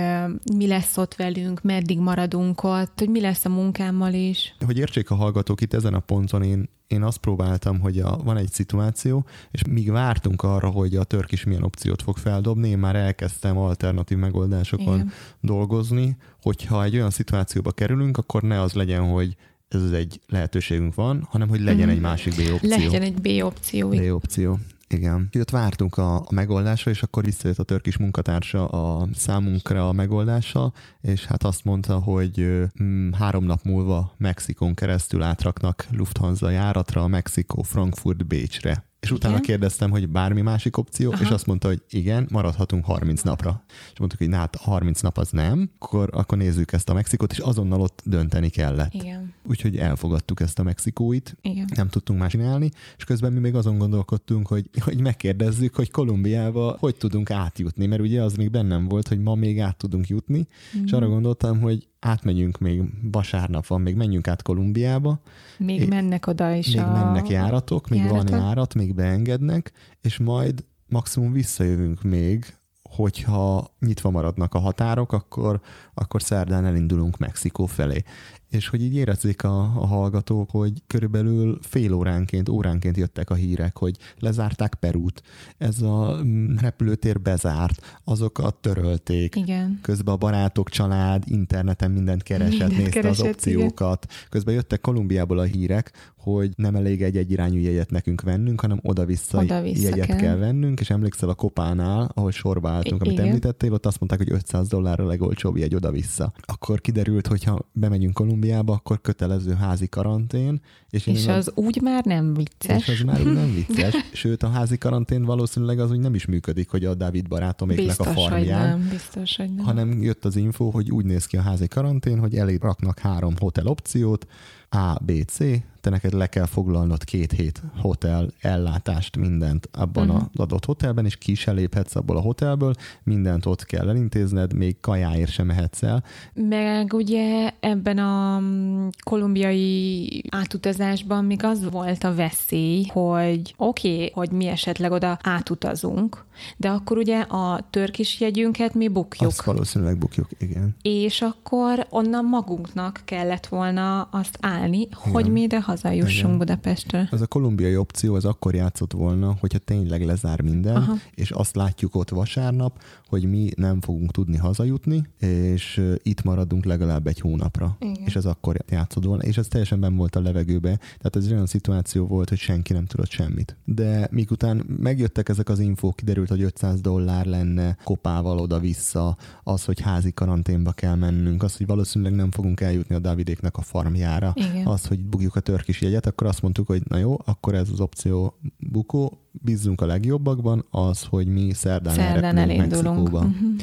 [0.54, 4.56] mi lesz ott velünk, meddig maradunk ott, hogy mi lesz a munkámmal is.
[4.66, 8.38] Hogy értsék a hallgatók itt ezen a ponton, én, én azt próbáltam, hogy a, van
[8.38, 12.78] egy szituáció, és míg vártunk arra, hogy a törk is milyen opciót fog feldobni, én
[12.78, 15.12] már elkezdtem alternatív megoldásokon Igen.
[15.42, 19.36] dolgozni, hogyha egy olyan szituációba kerülünk, akkor ne az legyen, hogy
[19.68, 21.92] ez egy lehetőségünk van, hanem hogy legyen mm.
[21.92, 22.70] egy másik B opció.
[22.70, 23.90] Legyen egy B opció.
[23.90, 24.60] B opció.
[24.92, 25.28] Igen.
[25.32, 30.74] Jött vártunk a, a megoldásra, és akkor visszajött a törkis munkatársa a számunkra a megoldása,
[31.02, 32.48] és hát azt mondta, hogy
[32.84, 38.91] mm, három nap múlva Mexikon keresztül átraknak Lufthansa járatra Mexikó Frankfurt Bécsre.
[39.02, 39.46] És utána igen?
[39.46, 41.22] kérdeztem, hogy bármi másik opció, Aha.
[41.22, 43.64] és azt mondta, hogy igen, maradhatunk 30 napra.
[43.94, 47.32] És mondtuk, hogy na hát 30 nap az nem, akkor, akkor nézzük ezt a Mexikót,
[47.32, 48.94] és azonnal ott dönteni kellett.
[48.94, 49.34] Igen.
[49.50, 51.70] Úgyhogy elfogadtuk ezt a Mexikóit, igen.
[51.76, 56.76] nem tudtunk más csinálni, és közben mi még azon gondolkodtunk, hogy, hogy megkérdezzük, hogy Kolumbiába
[56.80, 60.48] hogy tudunk átjutni, mert ugye az még bennem volt, hogy ma még át tudunk jutni,
[60.78, 60.84] mm.
[60.84, 65.20] és arra gondoltam, hogy átmegyünk még, vasárnap van, még menjünk át Kolumbiába.
[65.58, 66.92] Még é, mennek oda is Még a...
[66.92, 68.30] mennek járatok, még járatok.
[68.30, 75.62] van járat, még beengednek, és majd maximum visszajövünk még, hogyha nyitva maradnak a határok, akkor,
[75.94, 78.04] akkor szerdán elindulunk Mexikó felé
[78.52, 83.78] és hogy így érezzék a, a hallgatók, hogy körülbelül fél óránként, óránként jöttek a hírek,
[83.78, 85.22] hogy lezárták Perút,
[85.58, 89.36] ez a mm, repülőtér bezárt, azokat törölték.
[89.36, 89.80] Igen.
[89.82, 94.06] Közben a barátok, család, interneten mindent keresett, mindent nézte keresett, az opciókat.
[94.06, 94.18] Igen.
[94.30, 99.38] Közben jöttek Kolumbiából a hírek, hogy nem elég egy egyirányú jegyet nekünk vennünk, hanem oda-vissza,
[99.38, 100.18] oda-vissza jegyet kell.
[100.18, 103.26] kell vennünk, és emlékszel a kopánál, ahol sorba álltunk, amit igen.
[103.26, 106.34] említettél, ott azt mondták, hogy 500 dollár a legolcsóbb jegy oda-vissza.
[106.42, 110.62] Akkor kiderült, hogy ha bemegyünk Kolumbiába, akkor kötelező házi karantén.
[110.90, 111.52] És, és az a...
[111.56, 112.88] úgy már nem vicces.
[112.88, 113.96] És az már úgy nem vicces.
[114.14, 118.04] Sőt, a házi karantén valószínűleg az úgy nem is működik, hogy a Dávid barátoméknek a
[118.04, 118.72] farmján.
[118.72, 119.66] Hogy nem, biztos, hogy nem.
[119.66, 123.34] Hanem jött az info, hogy úgy néz ki a házi karantén, hogy elég raknak három
[123.40, 124.28] hotel opciót,
[124.74, 130.24] A, B, C, te neked le kell foglalnod két hét hotel ellátást, mindent abban uh-huh.
[130.34, 134.80] az adott hotelben, és ki se léphetsz abból a hotelből, mindent ott kell elintézned, még
[134.80, 136.04] kajáért sem mehetsz el.
[136.34, 144.12] Meg ugye ebben a mm, kolumbiai átutazásban még az volt a veszély, hogy oké, okay,
[144.14, 146.26] hogy mi esetleg oda átutazunk,
[146.58, 149.30] de akkor ugye a törkis jegyünket mi bukjuk.
[149.30, 150.76] Azt valószínűleg bukjuk, igen.
[150.82, 155.14] És akkor onnan magunknak kellett volna azt állni, igen.
[155.14, 156.38] hogy mi ide hazajussunk Igen.
[156.38, 157.10] Budapestre.
[157.12, 160.94] Ez a kolumbiai opció az akkor játszott volna, hogyha tényleg lezár minden, Aha.
[161.16, 167.08] és azt látjuk ott vasárnap, hogy mi nem fogunk tudni hazajutni, és itt maradunk legalább
[167.08, 167.78] egy hónapra.
[167.80, 168.04] Igen.
[168.06, 170.78] És ez akkor játszott volna, és ez teljesen ben volt a levegőbe.
[170.78, 173.58] Tehát ez olyan szituáció volt, hogy senki nem tudott semmit.
[173.66, 179.80] De mikután megjöttek ezek az infók, kiderült, hogy 500 dollár lenne kopával oda-vissza, az, hogy
[179.80, 184.51] házi karanténba kell mennünk, az, hogy valószínűleg nem fogunk eljutni a Davidéknek a farmjára, Igen.
[184.64, 187.80] Az, hogy bugjuk a törkis jegyet, akkor azt mondtuk, hogy na jó, akkor ez az
[187.80, 193.20] opció bukó, bízzunk a legjobbakban, az, hogy mi szerdán, szerdán elindulunk Mexikóba.
[193.26, 193.56] Uh-huh.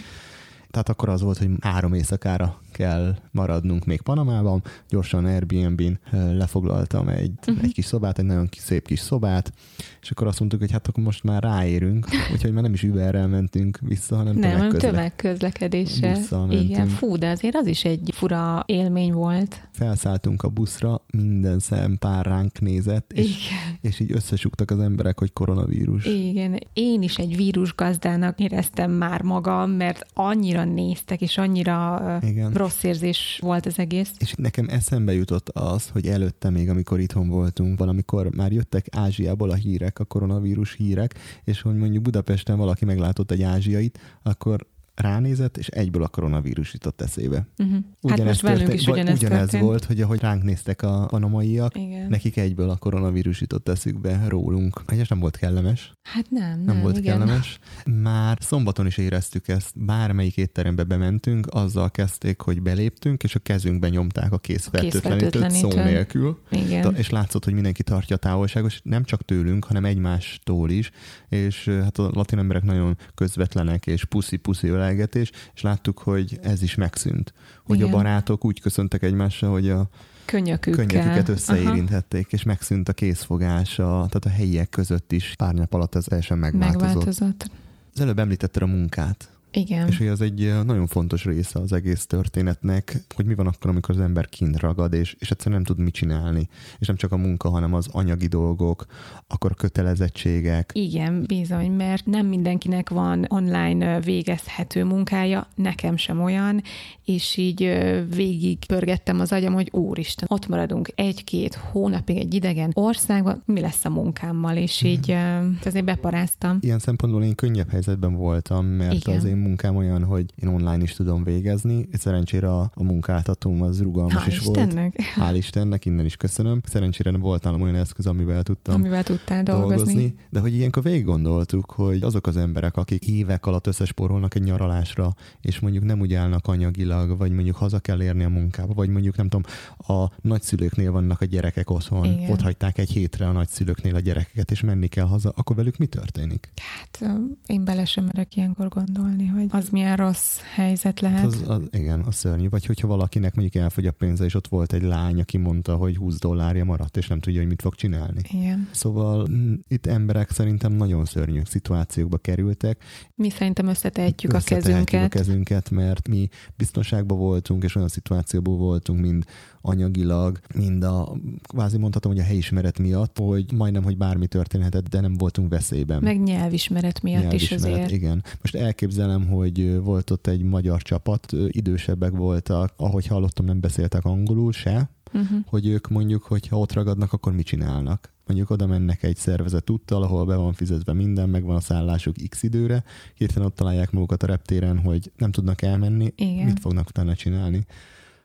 [0.70, 4.62] Tehát akkor az volt, hogy három éjszakára kell maradnunk még Panamában.
[4.88, 7.64] Gyorsan Airbnb-n lefoglaltam egy, uh-huh.
[7.64, 9.52] egy kis szobát, egy nagyon szép kis szobát,
[10.00, 13.26] és akkor azt mondtuk, hogy hát akkor most már ráérünk, úgyhogy már nem is Uberrel
[13.26, 16.16] mentünk vissza, hanem nem, tömegközle- tömegközlekedéssel.
[16.50, 19.68] Igen, fú, de azért az is egy fura élmény volt.
[19.72, 23.78] Felszálltunk a buszra, minden szem pár ránk nézett, és, Igen.
[23.80, 26.04] és így összesugtak az emberek, hogy koronavírus.
[26.04, 32.52] Igen, én is egy vírusgazdának éreztem már magam, mert annyira néztek, és annyira Igen.
[32.68, 34.10] Rossz érzés volt az egész.
[34.18, 39.50] És nekem eszembe jutott az, hogy előtte még, amikor itthon voltunk, valamikor már jöttek Ázsiából
[39.50, 44.66] a hírek, a koronavírus hírek, és hogy mondjuk Budapesten valaki meglátott egy ázsiait, akkor
[45.00, 47.46] ránézett, és egyből a koronavírus jutott eszébe.
[47.58, 47.78] Uh-huh.
[48.08, 49.62] Hát most velünk is ugyanez, ugyanez történt.
[49.62, 52.08] volt, hogy ahogy ránk néztek a panamaiak, Igen.
[52.08, 54.82] nekik egyből a koronavírus jutott eszükbe rólunk.
[54.96, 55.92] És nem volt kellemes.
[56.02, 57.18] Hát nem, nem, nem volt igen.
[57.18, 57.58] kellemes.
[57.84, 63.90] Már szombaton is éreztük ezt, bármelyik étterembe bementünk, azzal kezdték, hogy beléptünk, és a kezünkben
[63.90, 66.38] nyomták a készfertőtlenítőt szó nélkül.
[66.50, 66.94] Igen.
[66.94, 70.90] És látszott, hogy mindenki tartja a távolságos, nem csak tőlünk, hanem egymástól is,
[71.28, 76.74] és hát a latin emberek nagyon közvetlenek, és puszi-puszi ölelgetés, és láttuk, hogy ez is
[76.74, 77.32] megszűnt.
[77.64, 77.88] Hogy Igen.
[77.88, 79.88] a barátok úgy köszöntek egymással, hogy a
[80.24, 80.86] Könyökükkel.
[80.86, 82.36] könyöküket összeérinthették, Aha.
[82.36, 86.38] és megszűnt a készfogás, a, tehát a helyiek között is pár nap alatt ez teljesen
[86.38, 86.80] megváltozott.
[86.82, 87.50] megváltozott.
[87.94, 89.30] Az előbb említetted a munkát.
[89.50, 89.86] Igen.
[89.88, 93.94] És hogy ez egy nagyon fontos része az egész történetnek, hogy mi van akkor, amikor
[93.94, 96.48] az ember kint ragad, és, és egyszerűen nem tud mit csinálni.
[96.78, 98.86] És nem csak a munka, hanem az anyagi dolgok,
[99.26, 100.70] akkor a kötelezettségek.
[100.74, 106.62] Igen, bizony, mert nem mindenkinek van online végezhető munkája, nekem sem olyan,
[107.04, 107.78] és így
[108.14, 113.84] végig pörgettem az agyam, hogy úristen, ott maradunk egy-két hónapig egy idegen országban, mi lesz
[113.84, 115.16] a munkámmal, és így
[115.64, 116.58] azért beparáztam.
[116.60, 119.16] Ilyen szempontból én könnyebb helyzetben voltam, mert Igen.
[119.16, 123.82] az én munkám olyan, hogy én online is tudom végezni, szerencsére a, a munkáltatóm az
[123.82, 125.14] rugalmas Hál is Istennek.
[125.16, 125.30] volt.
[125.30, 126.60] Hál' Istennek, innen is köszönöm.
[126.64, 129.76] Szerencsére volt nálam olyan eszköz, amivel tudtam amivel tudtál dolgozni.
[129.76, 130.14] dolgozni.
[130.30, 135.14] De hogy ilyenkor végig gondoltuk, hogy azok az emberek, akik évek alatt összesporolnak egy nyaralásra,
[135.40, 139.16] és mondjuk nem úgy állnak anyagilag, vagy mondjuk haza kell érni a munkába, vagy mondjuk
[139.16, 139.50] nem tudom,
[139.96, 142.30] a nagyszülőknél vannak a gyerekek otthon, Igen.
[142.30, 145.86] ott hagyták egy hétre a nagyszülőknél a gyerekeket, és menni kell haza, akkor velük mi
[145.86, 146.52] történik?
[146.56, 147.10] Hát
[147.46, 151.24] én bele sem merek ilyenkor gondolni, hogy az milyen rossz helyzet lehet.
[151.24, 152.48] Az, az, igen, a szörnyű.
[152.48, 155.96] Vagy hogyha valakinek mondjuk elfogy a pénze, és ott volt egy lány, aki mondta, hogy
[155.96, 158.20] 20 dollárja maradt, és nem tudja, hogy mit fog csinálni.
[158.32, 158.68] Igen.
[158.70, 162.84] Szóval mm, itt emberek szerintem nagyon szörnyű szituációkba kerültek.
[163.14, 165.04] Mi szerintem összetehetjük, a kezünket.
[165.04, 169.24] a kezünket, mert mi biztonságban voltunk, és olyan szituációban voltunk, mind
[169.60, 175.00] anyagilag, mind a, kvázi mondhatom, hogy a helyismeret miatt, hogy majdnem, hogy bármi történhetett, de
[175.00, 176.02] nem voltunk veszélyben.
[176.02, 177.90] Meg nyelvismeret miatt nyelvismeret, is azért.
[177.90, 178.24] Igen.
[178.42, 184.52] Most elképzelem, hogy volt ott egy magyar csapat, idősebbek voltak, ahogy hallottam, nem beszéltek angolul
[184.52, 185.38] se, uh-huh.
[185.46, 188.16] hogy ők mondjuk, hogyha ott ragadnak, akkor mit csinálnak?
[188.28, 192.14] mondjuk oda mennek egy szervezet úttal, ahol be van fizetve minden, meg van a szállásuk
[192.28, 196.44] x időre, hirtelen ott találják magukat a reptéren, hogy nem tudnak elmenni, Igen.
[196.44, 197.66] mit fognak utána csinálni.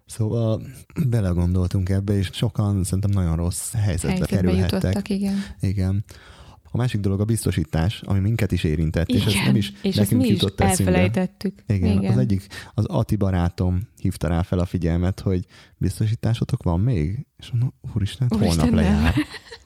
[0.06, 0.62] Szóval
[1.10, 4.72] belegondoltunk ebbe, és sokan szerintem nagyon rossz helyzetbe, helyzetbe kerülhettek.
[4.72, 5.36] Jutottak, igen.
[5.60, 6.04] igen.
[6.76, 9.96] A másik dolog a biztosítás, ami minket is érintett, Igen, és ez nem is és
[9.96, 11.64] nekünk mi jutott is elfelejtettük.
[11.68, 15.46] Igen, Igen, az egyik, az Ati barátom hívta rá fel a figyelmet, hogy
[15.78, 17.26] biztosításotok van még?
[17.38, 19.14] És mondom, úristen, Úristen holnap lejár.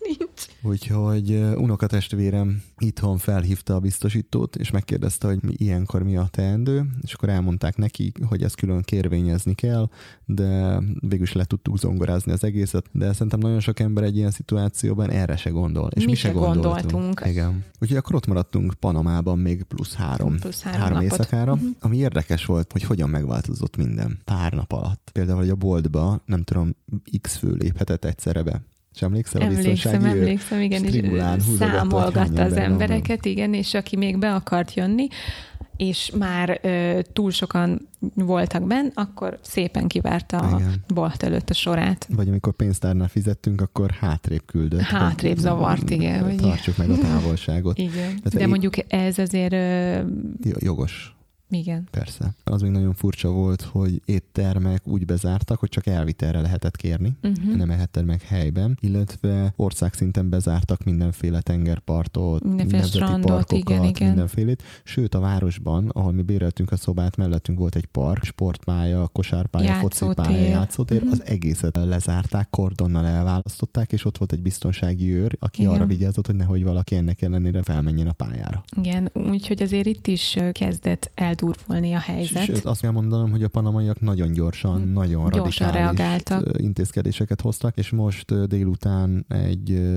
[0.68, 7.14] Úgyhogy unokatestvérem itthon felhívta a biztosítót, és megkérdezte, hogy mi ilyenkor mi a teendő, és
[7.14, 9.90] akkor elmondták neki, hogy ezt külön kérvényezni kell,
[10.26, 14.32] de végül is le tudtuk zongorázni az egészet, de szerintem nagyon sok ember egy ilyen
[14.32, 15.90] szituációban erre se gondol.
[15.96, 16.92] És mi, mi se gondoltunk.
[16.92, 17.22] gondoltunk.
[17.26, 17.64] Igen.
[17.80, 21.70] Úgyhogy akkor ott maradtunk Panamában még plusz három, plusz három, három éjszakára, uh-huh.
[21.80, 25.10] ami érdekes volt, hogy hogyan megváltozott minden pár nap alatt.
[25.14, 26.76] Például, hogy a boltba, nem tudom,
[27.22, 28.62] x fő léphetett egyszerre be.
[28.94, 31.04] És emlékszel emlékszem, a emlékszem, igen, és
[31.58, 33.32] számolgatta az embereket, van.
[33.32, 35.08] igen, és aki még be akart jönni,
[35.78, 40.62] és már ö, túl sokan voltak benn, akkor szépen kivárta a
[40.94, 42.08] bolt előtt a sorát.
[42.16, 44.82] Vagy amikor pénztárnál fizettünk, akkor hátrébb küldött.
[44.82, 46.38] Hátrébb zavart, igen.
[46.38, 47.78] Tartsuk meg a távolságot.
[47.88, 47.92] Igen.
[47.94, 49.54] Tehát De mondjuk ez azért...
[49.54, 50.00] Ö...
[50.60, 51.17] Jogos.
[51.50, 51.88] Igen.
[51.92, 52.34] Persze.
[52.44, 57.56] Az még nagyon furcsa volt, hogy éttermek úgy bezártak, hogy csak elvitelre lehetett kérni, uh-huh.
[57.56, 64.08] nem ehetted meg helyben, illetve országszinten bezártak mindenféle tengerpartot, mindenféle strandot, parkokat, igen, igen.
[64.08, 64.64] mindenfélét.
[64.84, 70.48] Sőt, a városban, ahol mi béreltünk a szobát, mellettünk volt egy park, sportpálya, kosárpálya, focipálya,
[70.48, 71.12] játszótér, uh-huh.
[71.12, 75.74] az egészet lezárták, kordonnal elválasztották, és ott volt egy biztonsági őr, aki igen.
[75.74, 78.64] arra vigyázott, hogy nehogy valaki ennek ellenére felmenjen a pályára.
[78.78, 82.44] Igen, úgyhogy azért itt is kezdett el eldurvulni a helyzet.
[82.44, 84.92] Sőt, azt kell mondanom, hogy a panamaiak nagyon gyorsan, hmm.
[84.92, 86.62] nagyon gyorsan reagáltak.
[86.62, 89.92] intézkedéseket hoztak, és most délután egy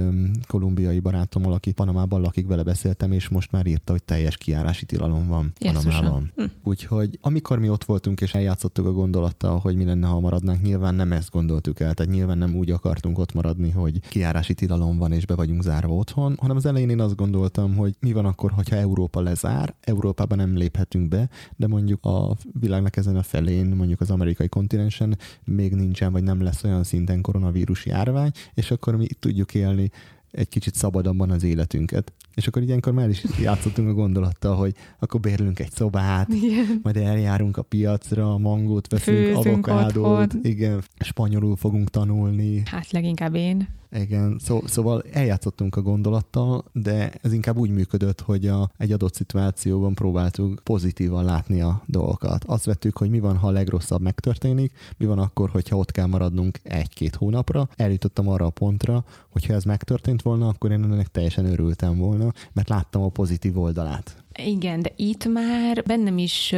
[0.46, 5.28] kolumbiai barátommal, aki Panamában lakik, vele beszéltem, és most már írta, hogy teljes kiárási tilalom
[5.28, 6.32] van Panamában.
[6.36, 6.44] Hm.
[6.64, 10.94] Úgyhogy amikor mi ott voltunk, és eljátszottuk a gondolattal, hogy mi lenne, ha maradnánk, nyilván
[10.94, 15.12] nem ezt gondoltuk el, tehát nyilván nem úgy akartunk ott maradni, hogy kiárási tilalom van,
[15.12, 18.50] és be vagyunk zárva otthon, hanem az elején én azt gondoltam, hogy mi van akkor,
[18.50, 24.00] hogyha Európa lezár, Európában nem léphetünk be, de mondjuk a világnak ezen a felén, mondjuk
[24.00, 29.06] az amerikai kontinensen még nincsen, vagy nem lesz olyan szinten koronavírus járvány, és akkor mi
[29.18, 29.90] tudjuk élni
[30.30, 32.12] egy kicsit szabadabban az életünket.
[32.40, 36.80] És akkor ilyenkor már is játszottunk a gondolattal, hogy akkor bérlünk egy szobát, igen.
[36.82, 42.62] majd eljárunk a piacra, mangót veszünk, avokádót, igen, spanyolul fogunk tanulni.
[42.64, 43.68] Hát leginkább én.
[43.92, 49.14] Igen, szó, szóval eljátszottunk a gondolattal, de ez inkább úgy működött, hogy a, egy adott
[49.14, 52.44] szituációban próbáltuk pozitívan látni a dolgokat.
[52.44, 56.06] Azt vettük, hogy mi van, ha a legrosszabb megtörténik, mi van akkor, hogyha ott kell
[56.06, 57.68] maradnunk egy-két hónapra.
[57.76, 62.68] Eljutottam arra a pontra, hogyha ez megtörtént volna, akkor én ennek teljesen örültem volna, mert
[62.68, 64.14] láttam a pozitív oldalát.
[64.44, 66.54] Igen, de itt már bennem is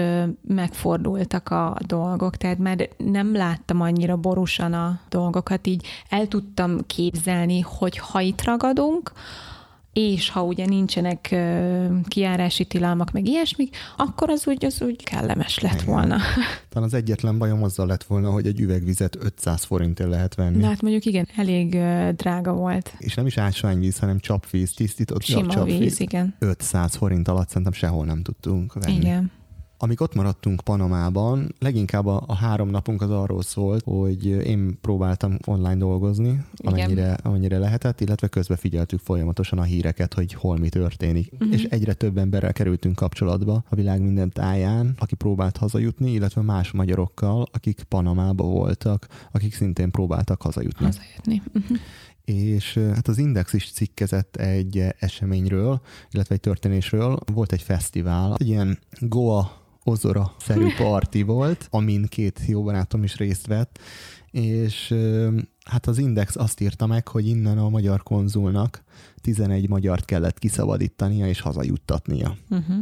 [0.46, 7.60] megfordultak a dolgok, tehát már nem láttam annyira borúsan a dolgokat, így el tudtam képzelni,
[7.60, 9.12] hogy ha itt ragadunk,
[9.92, 11.34] és ha ugye nincsenek
[12.08, 15.86] kiárási tilalmak, meg ilyesmik, akkor az úgy, az úgy kellemes lett Igen.
[15.86, 16.16] volna.
[16.68, 20.60] Talán az egyetlen bajom azzal lett volna, hogy egy üvegvizet 500 forintért lehet venni.
[20.60, 21.70] De hát mondjuk igen, elég
[22.16, 22.94] drága volt.
[22.98, 25.78] És nem is ásványvíz, hanem csapvíz, tisztított Sima csapvíz.
[25.78, 26.34] víz, igen.
[26.38, 28.96] 500 forint alatt szerintem sehol nem tudtunk venni.
[28.96, 29.30] Igen.
[29.82, 35.38] Amíg ott maradtunk Panamában, leginkább a, a három napunk az arról szólt, hogy én próbáltam
[35.46, 41.32] online dolgozni, amennyire, amennyire lehetett, illetve közben figyeltük folyamatosan a híreket, hogy hol mi történik.
[41.32, 41.52] Uh-huh.
[41.52, 46.70] És egyre több emberrel kerültünk kapcsolatba a világ minden táján, aki próbált hazajutni, illetve más
[46.70, 50.84] magyarokkal, akik Panamába voltak, akik szintén próbáltak hazajutni.
[50.84, 51.42] Hazajutni.
[51.54, 51.78] Uh-huh.
[52.24, 57.18] És hát az Index is cikkezett egy eseményről, illetve egy történésről.
[57.32, 63.46] Volt egy fesztivál, egy ilyen Goa Ozora-szerű parti volt, amin két jó barátom is részt
[63.46, 63.78] vett,
[64.30, 64.94] és
[65.64, 68.82] hát az Index azt írta meg, hogy innen a magyar konzulnak
[69.20, 72.36] 11 magyart kellett kiszabadítania és hazajuttatnia.
[72.50, 72.76] Uh-huh.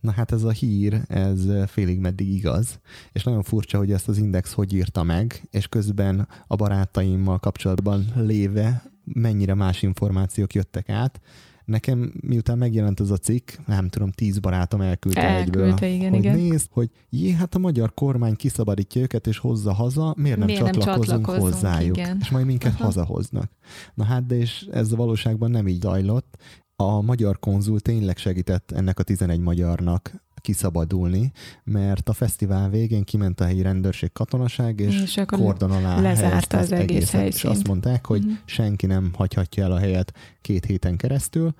[0.00, 2.80] Na hát ez a hír, ez félig meddig igaz,
[3.12, 8.12] és nagyon furcsa, hogy ezt az Index hogy írta meg, és közben a barátaimmal kapcsolatban
[8.14, 11.20] léve mennyire más információk jöttek át.
[11.66, 16.18] Nekem miután megjelent ez a cikk, nem tudom, tíz barátom elküldte, Elküldte, egyből, igen, hogy
[16.18, 16.38] igen.
[16.38, 20.62] nézd, hogy jé, hát a magyar kormány kiszabadítja őket és hozza haza, miért nem Miért
[20.62, 21.96] nem csatlakozunk csatlakozunk, hozzájuk?
[21.96, 22.18] igen.
[22.20, 22.84] És majd minket Aha.
[22.84, 23.50] hazahoznak.
[23.94, 26.36] Na hát, de és ez a valóságban nem így zajlott.
[26.76, 31.32] A magyar konzul tényleg segített ennek a 11 magyarnak kiszabadulni,
[31.64, 36.62] mert a fesztivál végén kiment a helyi rendőrség katonaság, és, És kordon alá lezárta az
[36.62, 37.52] ezt egész egészet, És helyszínt.
[37.52, 38.32] azt mondták, hogy Mhm.
[38.44, 41.54] senki nem hagyhatja el a helyet két héten keresztül,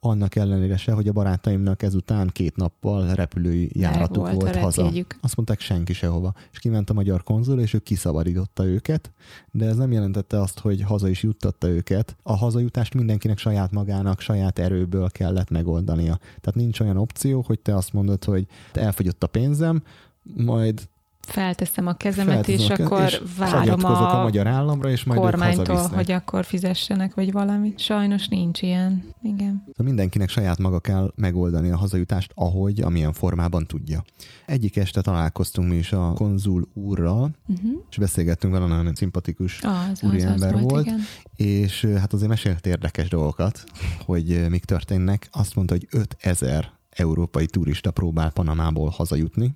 [0.00, 4.82] annak ellenére se, hogy a barátaimnak ezután két nappal repülői járatuk volt volt, haza.
[4.82, 5.18] repjegyük.
[5.20, 6.34] Azt mondták senki sehova.
[6.52, 9.12] És kiment a magyar konzul, és ő kiszabadította őket,
[9.50, 12.16] de ez nem jelentette azt, hogy haza is juttatta őket.
[12.22, 16.16] A hazajutást mindenkinek saját magának, saját erőből kellett megoldania.
[16.16, 19.82] Tehát nincs olyan opció, hogy te azt mondod, hogy elfogyott a pénzem,
[20.22, 20.88] majd
[21.28, 25.04] Felteszem a kezemet, felteszem és a kezem, akkor és várom a, a, magyar államra, és
[25.04, 27.78] majd kormánytól, hogy akkor fizessenek, vagy valamit.
[27.78, 29.04] Sajnos nincs ilyen.
[29.22, 29.62] Igen.
[29.66, 34.04] Szóval mindenkinek saját maga kell megoldani a hazajutást, ahogy, amilyen formában tudja.
[34.46, 37.70] Egyik este találkoztunk mi is a konzul úrral, Uh-huh.
[37.90, 41.00] és beszélgettünk vele, nagyon szimpatikus Az, az, úri az ember volt, volt, igen.
[41.34, 43.64] és hát azért mesélt érdekes dolgokat,
[44.04, 45.28] hogy mik történnek.
[45.32, 49.54] Azt mondta, hogy 5000 európai turista próbál Panamából hazajutni,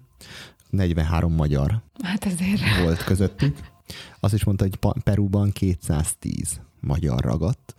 [0.73, 2.61] 43 magyar Hát ezért.
[2.83, 3.59] volt közöttük.
[4.21, 7.75] Azt is mondta, hogy Perúban 210 magyar ragadt,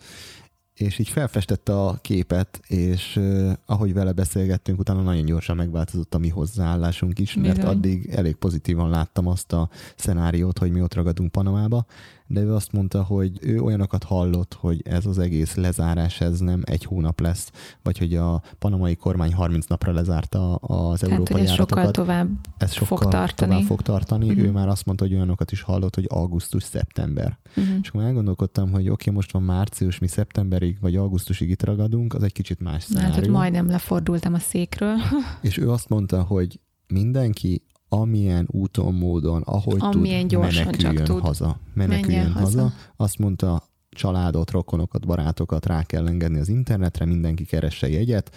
[0.73, 6.17] és így felfestette a képet, és uh, ahogy vele beszélgettünk, utána nagyon gyorsan megváltozott a
[6.17, 7.71] mi hozzáállásunk is, mert Bizony.
[7.71, 11.85] addig elég pozitívan láttam azt a szenáriót, hogy mi ott ragadunk Panamába,
[12.33, 16.61] de ő azt mondta, hogy ő olyanokat hallott, hogy ez az egész lezárás, ez nem
[16.65, 17.51] egy hónap lesz,
[17.83, 21.93] vagy hogy a panamai kormány 30 napra lezárta az Tehát, európai hogy ez sokkal járatokat
[21.93, 23.51] tovább ez sokkal fog tartani.
[23.51, 24.29] tovább fog tartani.
[24.29, 24.39] Mhm.
[24.39, 27.37] Ő már azt mondta, hogy olyanokat is hallott, hogy augusztus-szeptember.
[27.55, 27.75] Uh-huh.
[27.81, 32.13] És akkor elgondolkodtam, hogy oké, okay, most van március, mi szeptemberig vagy augusztusig itt ragadunk,
[32.13, 33.31] az egy kicsit más Hát szenárió.
[33.31, 34.95] majdnem lefordultam a székről.
[35.41, 37.61] És ő azt mondta, hogy mindenki
[38.01, 41.19] amilyen úton, módon, ahogy Amilyen tud, gyorsan csak meneküljön tud.
[41.21, 41.59] haza.
[41.73, 42.61] Meneküljön Menjen haza.
[42.61, 42.73] haza.
[42.95, 48.35] Azt mondta, családot, rokonokat, barátokat rá kell engedni az internetre, mindenki keresse jegyet.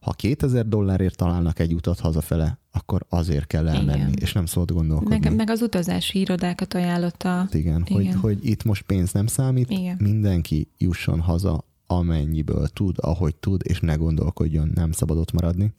[0.00, 4.12] Ha 2000 dollárért találnak egy utat hazafele, akkor azért kell elmenni, Igen.
[4.20, 5.18] és nem szólt gondolkodni.
[5.18, 7.48] Meg, meg az utazási irodákat ajánlotta.
[7.52, 8.16] Igen, Hogy, Igen.
[8.16, 9.96] hogy itt most pénz nem számít, Igen.
[10.00, 15.72] mindenki jusson haza, amennyiből tud, ahogy tud, és ne gondolkodjon, nem szabad ott maradni.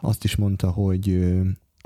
[0.00, 1.30] Azt is mondta, hogy,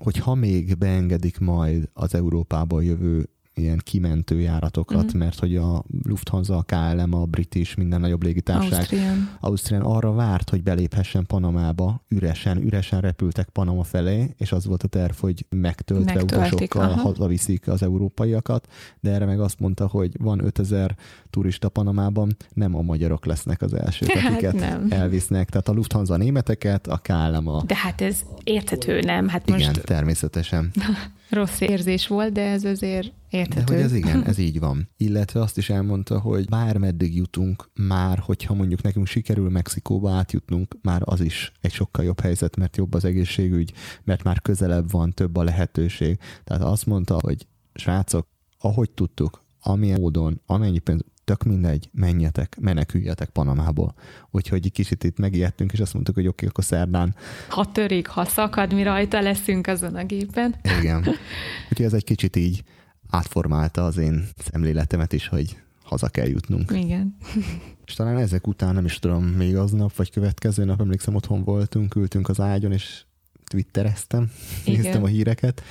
[0.03, 5.17] hogy ha még beengedik majd az Európából jövő ilyen kimentő járatokat, Mhm.
[5.19, 9.37] mert hogy a Lufthansa, a KLM, a British, minden nagyobb légitársaság Ausztrián.
[9.41, 14.89] Ausztrián arra várt, hogy beléphessen Panamába, üresen, üresen repültek Panama felé, és az volt a
[14.89, 18.69] terv, hogy megtöltve utasokkal hazaviszik az európaiakat,
[19.01, 20.97] de erre meg azt mondta, hogy van 5000
[21.35, 24.87] turista Panamában, nem a magyarok lesznek az elsők, Hát akiket nem.
[24.91, 25.51] elvisznek.
[25.51, 27.63] Tehát a Lufthansa a németeket, a KLM a...
[27.67, 29.29] De hát ez érthető, nem?
[29.29, 30.71] Hát Igen, most természetesen.
[31.31, 33.75] rossz érzés volt, de ez azért De érthető.
[33.75, 34.89] hogy ez igen, ez így van.
[34.97, 41.03] Illetve azt is elmondta, hogy bármeddig jutunk, már hogyha mondjuk nekünk sikerül Mexikóba átjutnunk, már
[41.05, 43.73] az is egy sokkal jobb helyzet, mert jobb az egészségügy,
[44.05, 46.19] mert már közelebb van, több a lehetőség.
[46.45, 48.27] Tehát azt mondta, hogy srácok,
[48.59, 53.95] ahogy tudtuk, amilyen módon, amennyi pénz, tök mindegy, menjetek, meneküljetek Panamából.
[54.31, 57.15] Úgyhogy egy kicsit itt megijedtünk, és azt mondtuk, hogy oké, okay, akkor szerdán
[57.49, 60.55] Ha törik, ha szakad, mi rajta leszünk azon a gépen.
[60.81, 60.99] Igen.
[61.71, 62.63] Úgyhogy ez egy kicsit így
[63.11, 66.71] átformálta az én szemléletemet is, hogy haza kell jutnunk.
[66.71, 67.17] Igen.
[67.87, 71.95] És talán ezek után, nem is tudom, még aznap, vagy következő nap, emlékszem, otthon voltunk,
[71.95, 73.05] ültünk az ágyon, és
[73.45, 74.31] twittereztem,
[74.65, 74.81] Igen.
[74.81, 75.63] néztem a híreket,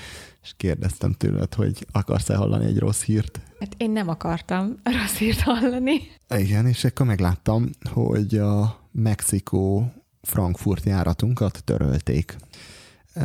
[0.44, 3.40] és kérdeztem tőled, hogy akarsz-e hallani egy rossz hírt?
[3.60, 6.02] Hát én nem akartam rossz hírt hallani.
[6.30, 12.36] Igen, és akkor megláttam, hogy a Mexikó-Frankfurt járatunkat törölték.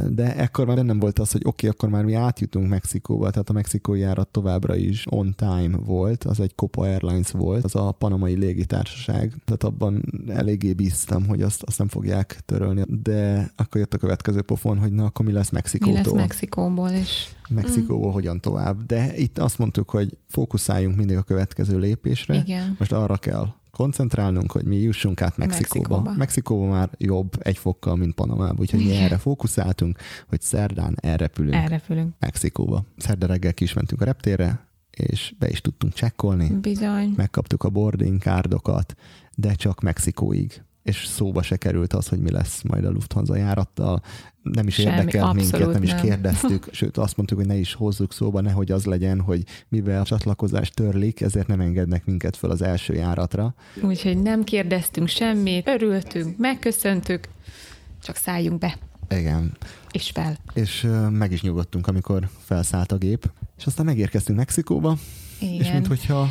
[0.08, 3.48] De ekkor már bennem volt az, hogy oké, okay, akkor már mi átjutunk Mexikóba, tehát
[3.48, 7.92] a mexikói járat továbbra is on time volt, az egy Copa Airlines volt, az a
[7.92, 13.94] panamai légitársaság, tehát abban eléggé bíztam, hogy azt, azt nem fogják törölni, de akkor jött
[13.94, 15.98] a következő pofon, hogy na, akkor mi lesz Mexikótól?
[15.98, 17.36] Mi lesz Mexikóból is?
[17.48, 18.12] Mexikóból mm.
[18.12, 18.86] hogyan tovább.
[18.86, 22.34] De itt azt mondtuk, hogy fókuszáljunk mindig a következő lépésre.
[22.34, 22.76] Igen.
[22.78, 25.88] Most arra kell koncentrálnunk, hogy mi jussunk át Mexikóba.
[25.88, 26.18] Mexikóba.
[26.18, 29.98] Mexikóba már jobb egy fokkal, mint Panamába, úgyhogy mi erre fókuszáltunk,
[30.28, 32.14] hogy szerdán elrepülünk Elrepülünk.
[32.18, 32.84] Mexikóba.
[32.96, 37.12] Szerda reggel ki is mentünk a reptérre, és be is tudtunk csekkolni, Bizony.
[37.16, 38.94] megkaptuk a boarding kárdokat,
[39.34, 44.02] de csak Mexikóig és szóba se került az, hogy mi lesz majd a Lufthansa járattal.
[44.42, 46.00] Nem is Semmi, érdekelt minket, abszolút nem is nem.
[46.00, 50.04] kérdeztük, sőt azt mondtuk, hogy ne is hozzuk szóba, nehogy az legyen, hogy mivel a
[50.04, 53.54] csatlakozást törlik, ezért nem engednek minket föl az első járatra.
[53.82, 57.28] Úgyhogy nem kérdeztünk semmit, örültünk, megköszöntük,
[58.02, 58.78] csak szálljunk be,
[59.10, 59.56] Igen.
[59.90, 60.36] és fel.
[60.54, 63.30] És meg is nyugodtunk, amikor felszállt a gép.
[63.58, 64.96] És aztán megérkeztünk Mexikóba,
[65.40, 65.54] Igen.
[65.54, 66.26] és minthogyha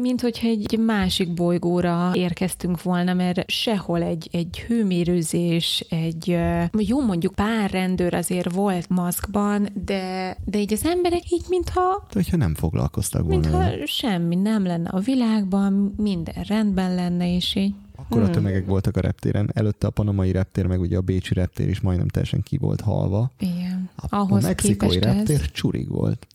[0.00, 6.38] mint hogyha egy másik bolygóra érkeztünk volna, mert sehol egy, egy hőmérőzés, egy
[6.72, 12.36] jó mondjuk pár rendőr azért volt maszkban, de, de így az emberek így, mintha hogyha
[12.36, 13.38] nem foglalkoztak volna.
[13.38, 13.86] mintha vele.
[13.86, 19.00] semmi nem lenne a világban, minden rendben lenne, és így Akkor a tömegek voltak a
[19.00, 19.50] reptéren.
[19.54, 23.30] Előtte a panamai reptér, meg ugye a bécsi reptér is majdnem teljesen ki volt halva.
[23.38, 23.90] igen.
[23.96, 26.26] A, Ahhoz a mexikói képest ez- reptér csurig volt.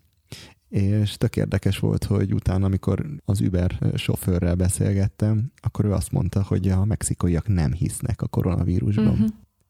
[0.74, 6.44] És tök érdekes volt, hogy utána, amikor az Uber sofőrrel beszélgettem, akkor ő azt mondta,
[6.44, 9.14] hogy a mexikóiak nem hisznek a koronavírusban.
[9.14, 9.26] Mhm.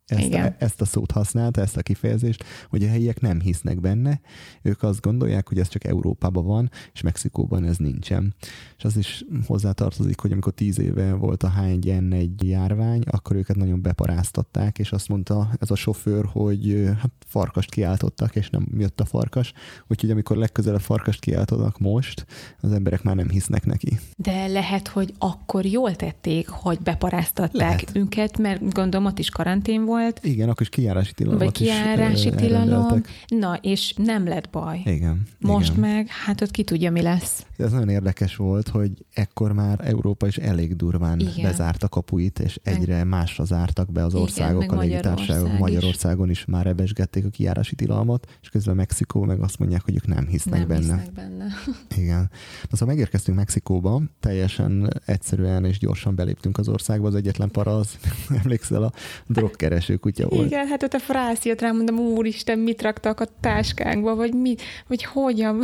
[0.05, 0.45] Ezt, Igen.
[0.45, 4.21] a, ezt a szót használta, ezt a kifejezést, hogy a helyiek nem hisznek benne,
[4.61, 8.35] ők azt gondolják, hogy ez csak Európában van, és Mexikóban ez nincsen.
[8.83, 13.81] És az is hozzátartozik, hogy amikor tíz éve volt a H1N1 járvány, akkor őket nagyon
[13.81, 19.05] beparáztatták, és azt mondta ez a sofőr, hogy hát farkast kiáltottak, és nem jött a
[19.05, 19.53] farkas.
[19.87, 22.25] Úgyhogy amikor legközelebb farkast kiáltottak most,
[22.61, 23.99] az emberek már nem hisznek neki.
[24.17, 27.91] De lehet, hogy akkor jól tették, hogy beparáztatták Lehet.
[27.93, 32.29] őket, mert gondolom ott is karantén volt, Igen, akkor is kijárási tilalmat vagy is, kiárási
[32.29, 33.01] ö, tilalom.
[33.27, 34.81] Na, és nem lett baj.
[34.85, 35.21] Igen.
[35.39, 35.79] Most igen.
[35.79, 37.45] meg, hát ott ki tudja, mi lesz.
[37.57, 41.33] Ez nagyon érdekes volt, hogy ekkor már Európa is elég durván Igen.
[41.41, 45.41] bezárta kapuit, és egyre másra zártak be az Igen, országok, meg a légitársaságok.
[45.43, 45.59] Magyarország is.
[45.59, 50.07] Magyarországon is már rebesgették a kijárási tilalmat, és közben Mexikó meg azt mondják, hogy ők
[50.07, 50.79] nem hisznek nem benne.
[50.79, 51.45] hisznek benne.
[52.01, 52.29] Igen.
[52.69, 57.97] Na szóval megérkeztünk Mexikóba, teljesen egyszerűen és gyorsan beléptünk az országba, az egyetlen para az,
[58.43, 58.91] emlékszel, a
[59.27, 60.45] drogkereső kutya volt.
[60.45, 64.55] Igen, hát ott a frász jött rám, mondom, úristen, mit raktak a táskánkba, vagy mi,
[64.87, 65.61] vagy hogyan.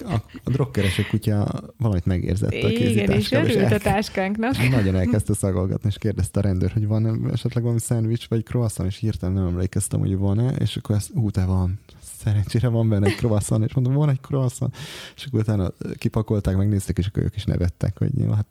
[0.00, 4.68] A, a drogkereső kutya valamit megérzett a Igen, és örült a táskánknak.
[4.70, 8.98] Nagyon elkezdte szagolgatni, és kérdezte a rendőr, hogy van esetleg valami szendvics vagy croissant, és
[8.98, 11.80] hirtelen nem emlékeztem, hogy van-e, és akkor ezt, ú, te van,
[12.18, 14.76] szerencsére van benne egy croissant, és mondom, van egy croissant,
[15.16, 18.46] és akkor utána kipakolták, megnézték, és akkor ők is nevettek, hogy jó, hát...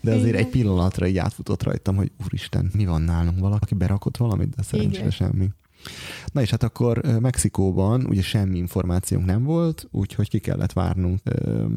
[0.00, 3.38] De azért egy pillanatra így átfutott rajtam, hogy úristen, mi van nálunk?
[3.38, 5.10] Valaki berakott valamit, de szerencsére Igen.
[5.10, 5.48] semmi.
[6.32, 11.20] Na és hát akkor Mexikóban ugye semmi információnk nem volt, úgyhogy ki kellett várnunk,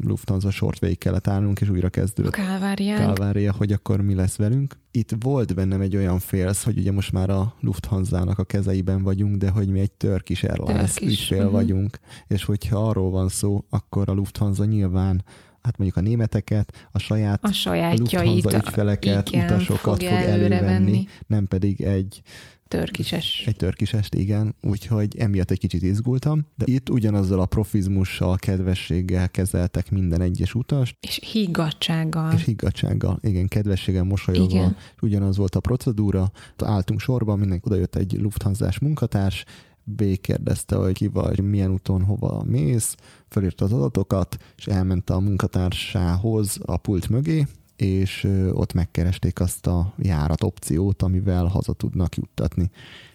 [0.02, 2.98] Lufthansa sort végig kellett állnunk, és újra A kezdődött kálvárián.
[2.98, 4.76] Kálvária, hogy akkor mi lesz velünk.
[4.90, 9.36] Itt volt bennem egy olyan félsz, hogy ugye most már a Lufthansa-nak a kezeiben vagyunk,
[9.36, 11.52] de hogy mi egy Turkish Airlines Turkish, ügyfél mhm.
[11.52, 15.24] vagyunk, és hogyha arról van szó, akkor a Lufthansa nyilván
[15.62, 18.12] hát mondjuk a németeket, a saját A a sajátjait.
[18.24, 20.64] Lufthansa ügyfeleket, igen, utasokat fog fogja előrevenni.
[20.64, 22.22] elővenni, nem pedig egy
[22.68, 23.44] Törkises.
[23.46, 29.90] egy törkisest, igen, úgyhogy emiatt egy kicsit izgultam, de itt ugyanazzal a profizmussal, kedvességgel kezeltek
[29.90, 32.32] minden egyes utast, És higgadsággal.
[32.32, 34.76] és higgadsággal, igen, kedvességgel, mosolyogva, Igen.
[35.00, 36.30] ugyanaz volt a procedúra,
[36.64, 39.44] álltunk sorba, mindenki odajött egy Lufthansa-s munkatárs,
[39.84, 42.94] B kérdezte, hogy ki vagy, milyen úton, hova mész,
[43.28, 47.46] fölírta az adatokat, és elment a munkatársához a pult mögé,
[47.76, 52.70] és ott megkeresték azt a járat opciót, amivel haza tudnak juttatni.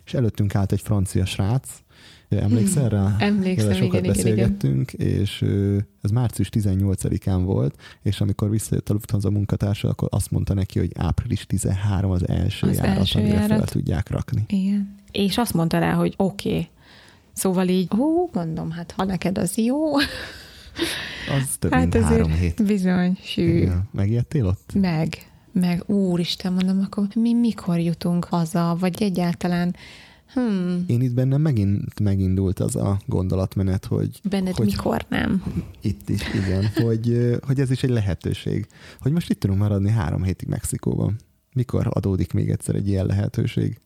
[0.06, 1.68] És előttünk állt egy francia srác,
[2.40, 3.16] Emlékszel rá?
[3.20, 4.36] Emlékszem, Vele sokat igen, igen, igen.
[4.36, 5.46] beszélgettünk, és
[6.02, 10.92] ez március 18-án volt, és amikor visszajött a Lufthansa munkatársa, akkor azt mondta neki, hogy
[10.98, 13.72] április 13 az első Az járat, első amire fel járat.
[13.72, 14.44] tudják rakni.
[14.48, 14.96] Igen.
[15.12, 16.50] És azt mondta rá, hogy oké.
[16.50, 16.68] Okay.
[17.34, 19.80] Szóval így, hú, mondom, hát ha neked az jó,
[21.30, 22.66] Az több, hát mint három hét.
[22.66, 23.58] bizony, sű.
[23.58, 23.90] Igen.
[23.92, 24.72] Megijedtél ott?
[24.74, 29.76] Meg, meg, úristen, mondom, akkor mi mikor jutunk haza, vagy egyáltalán,
[30.34, 35.44] hmm, Én itt bennem megint megindult az a gondolatmenet, hogy benned hogy mikor nem?
[35.82, 38.68] itt is, igen, hogy, hogy ez is egy lehetőség.
[39.00, 41.16] Hogy most itt tudunk maradni három hétig Mexikóban.
[41.54, 43.80] Mikor adódik még egyszer egy ilyen lehetőség?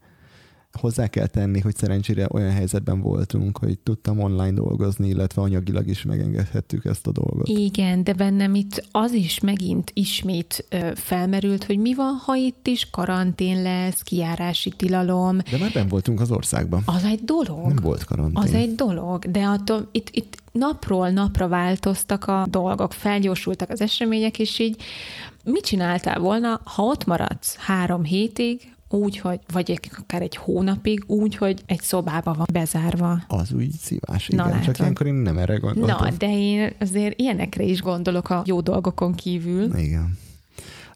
[0.80, 6.04] Hozzá kell tenni, hogy szerencsére olyan helyzetben voltunk, hogy tudtam online dolgozni, illetve anyagilag is
[6.04, 7.48] megengedhettük ezt a dolgot.
[7.48, 12.68] Igen, de bennem itt az is megint ismét ö, felmerült, hogy mi van, ha itt
[12.68, 15.38] is karantén lesz, kiárási tilalom.
[15.52, 16.82] De már ben voltunk az országban.
[16.86, 17.68] Az egy dolog.
[17.68, 18.44] Nem volt karantén.
[18.44, 24.40] Az egy dolog, de attól itt, itt napról napra változtak a dolgok, felgyorsultak az események,
[24.40, 24.82] és így
[25.44, 31.36] mit csináltál volna, ha ott maradsz három hétig, úgy, hogy, vagy akár egy hónapig, úgy,
[31.36, 33.24] hogy egy szobába van bezárva.
[33.28, 34.52] Az úgy szívás, Na, igen.
[34.52, 34.80] Csak látod.
[34.80, 36.08] ilyenkor én nem erre gondoltam.
[36.08, 39.78] Na, de én azért ilyenekre is gondolok a jó dolgokon kívül.
[39.78, 40.18] Igen.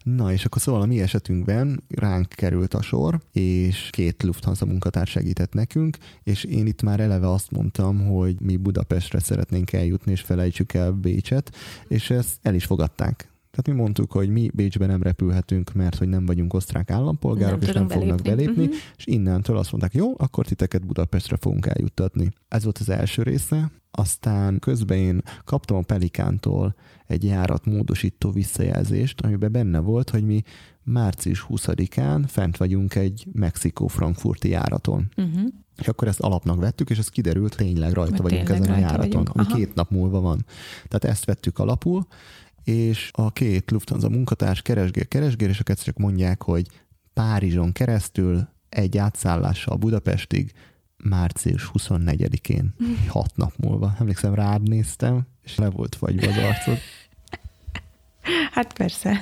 [0.02, 5.10] Na, és akkor szóval a mi esetünkben ránk került a sor, és két Lufthansa munkatárs
[5.10, 10.20] segített nekünk, és én itt már eleve azt mondtam, hogy mi Budapestre szeretnénk eljutni, és
[10.20, 11.56] felejtsük el Bécset,
[11.88, 13.29] és ezt el is fogadták.
[13.50, 17.68] Tehát mi mondtuk, hogy mi Bécsben nem repülhetünk, mert hogy nem vagyunk osztrák állampolgárok, Nem
[17.68, 18.44] és nem tudunk fognak belépni.
[18.54, 18.84] belépni, Mhm.
[18.96, 22.28] és innentől azt mondták, jó, akkor titeket Budapestre fogunk eljuttatni.
[22.48, 26.74] Ez volt az első része, aztán közben én kaptam a Pelikántól
[27.06, 30.42] egy járat módosító visszajelzést, amiben benne volt, hogy mi
[30.82, 35.08] március 20-án fent vagyunk egy Mexikó-Frankfurti járaton.
[35.16, 35.40] Uh-huh.
[35.78, 38.78] És akkor ezt alapnak vettük, és ez kiderült, tényleg rajta Hogy vagyunk tényleg ezen a
[38.80, 39.28] rajta járaton, vagyunk.
[39.36, 39.56] ami Aha.
[39.56, 40.44] két nap múlva van.
[40.88, 42.06] Tehát ezt vettük alapul,
[42.70, 46.66] és a két Lufthansa munkatárs keresgél, keresgél, és akkor csak mondják, hogy
[47.12, 50.52] Párizson keresztül egy átszállással Budapestig
[50.96, 52.74] március 24-én,
[53.08, 53.94] hat nap múlva.
[53.98, 56.78] Emlékszem, rád néztem, és le volt fagyva az arcod.
[58.52, 59.20] Hát persze.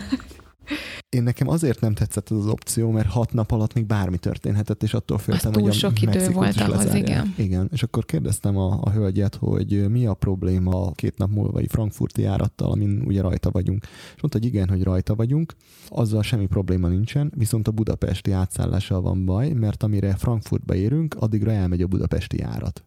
[1.08, 4.82] Én nekem azért nem tetszett az az opció, mert hat nap alatt még bármi történhetett,
[4.82, 7.34] és attól féltem, hogy a sok idő volt ahhoz, igen.
[7.36, 11.66] Igen, és akkor kérdeztem a, a hölgyet, hogy mi a probléma a két nap múlvai
[11.66, 13.82] frankfurti járattal, amin ugye rajta vagyunk.
[14.14, 15.54] És mondta, hogy igen, hogy rajta vagyunk,
[15.88, 21.52] azzal semmi probléma nincsen, viszont a budapesti átszállással van baj, mert amire Frankfurtba érünk, addigra
[21.52, 22.84] elmegy a budapesti járat.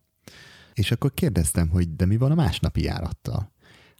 [0.73, 3.51] És akkor kérdeztem, hogy de mi van a másnapi járattal?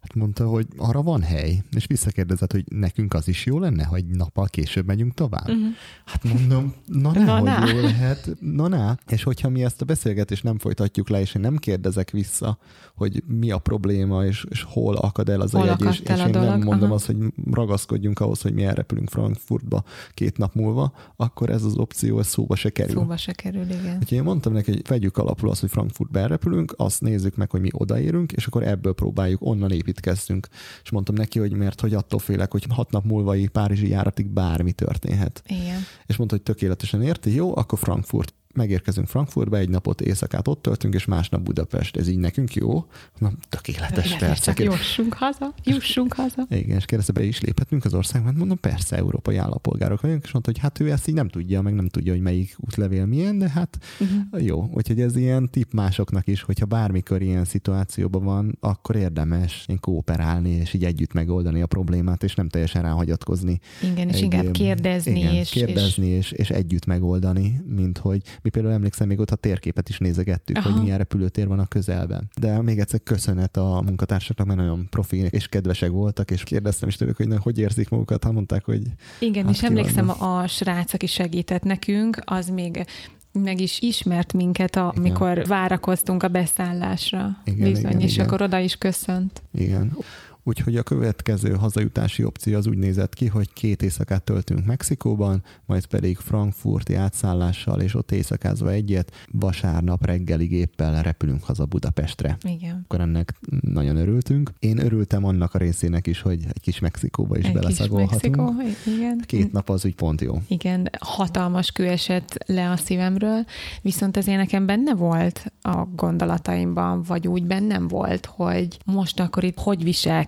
[0.01, 4.05] Hát mondta, hogy arra van hely, és visszakérdezett, hogy nekünk az is jó lenne, hogy
[4.05, 5.49] nappal később megyünk tovább.
[5.49, 5.65] Uh-huh.
[6.05, 7.67] Hát mondom, na Na, na, hogy na.
[7.73, 8.97] jó lehet, na na.
[9.07, 12.57] És hogyha mi ezt a beszélgetést nem folytatjuk le, és én nem kérdezek vissza,
[13.01, 16.09] hogy mi a probléma, és, és hol akad el az Hol a jegy, és, és
[16.09, 16.93] én nem dolog, mondom aha.
[16.93, 17.17] azt, hogy
[17.51, 19.83] ragaszkodjunk ahhoz, hogy mi elrepülünk Frankfurtba
[20.13, 22.95] két nap múlva, akkor ez az opció, ez szóba se kerül.
[22.95, 23.97] Szóba se kerül, igen.
[23.99, 27.61] Úgyhogy én mondtam neki, hogy vegyük alapul azt, hogy Frankfurtba elrepülünk, azt nézzük meg, hogy
[27.61, 30.47] mi odaérünk, és akkor ebből próbáljuk, onnan építkeztünk.
[30.83, 34.71] És mondtam neki, hogy mert hogy attól félek, hogy hat nap múlvai Párizsi járatig bármi
[34.71, 35.43] történhet.
[35.47, 35.79] Igen.
[36.05, 38.33] És mondta, hogy tökéletesen érti, jó, akkor Frankfurt.
[38.53, 41.97] Megérkezünk Frankfurtba, egy napot éjszakát ott töltünk, és másnap Budapest.
[41.97, 42.85] Ez így nekünk jó?
[43.17, 46.45] Na, tökéletes, Persze, csak jussunk haza, jussunk haza.
[46.49, 48.29] Igen, és kérdezte, be is léphetünk az országban?
[48.29, 51.61] Hát mondom, persze, európai állampolgárok vagyunk, és mondta, hogy hát ő ezt így nem tudja,
[51.61, 54.45] meg nem tudja, hogy melyik útlevél milyen, de hát uh-huh.
[54.45, 54.69] jó.
[54.73, 60.49] Úgyhogy ez ilyen tipp másoknak is, hogyha bármikor ilyen szituációban van, akkor érdemes én kooperálni,
[60.49, 63.59] és így együtt megoldani a problémát, és nem teljesen ráhagyatkozni.
[63.91, 68.21] Igen, és Egy, inkább kérdezni, igen, és, és kérdezni és, és, együtt megoldani, mint hogy
[68.41, 70.71] mi például emlékszem, még ott a térképet is nézegettük, Aha.
[70.71, 72.29] hogy milyen repülőtér van a közelben.
[72.39, 76.95] De még egyszer köszönet a munkatársaknak, mert nagyon profi és kedvesek voltak, és kérdeztem is
[76.95, 78.81] tőlük, hogy na, hogy érzik magukat, hát mondták, hogy
[79.19, 82.85] Igen, Hát és emlékszem, a srác, aki segített nekünk, az még
[83.31, 87.37] meg is ismert minket, amikor várakoztunk a beszállásra.
[87.43, 88.25] Igen, Bizony, igen, és igen.
[88.25, 89.41] akkor oda is köszönt.
[89.53, 89.97] igen.
[90.43, 95.85] Úgyhogy a következő hazajutási opció az úgy nézett ki, hogy két éjszakát töltünk Mexikóban, majd
[95.85, 102.37] pedig frankfurti átszállással, és ott éjszakázva egyet, vasárnap reggeli géppel repülünk haza Budapestre.
[102.43, 102.81] Igen.
[102.83, 104.51] Akkor ennek nagyon örültünk.
[104.59, 108.35] Én örültem annak a részének is, hogy egy kis Mexikóba is Egy kis beleszagolhatunk.
[108.35, 109.21] Mexikó, igen.
[109.25, 110.41] Két nap az úgy pont jó.
[110.47, 113.45] Igen, hatalmas kő esett le a szívemről,
[113.81, 119.57] viszont azért nekem benne volt a gondolataimban, vagy úgy bennem volt, hogy most akkor itt
[119.57, 119.83] hogy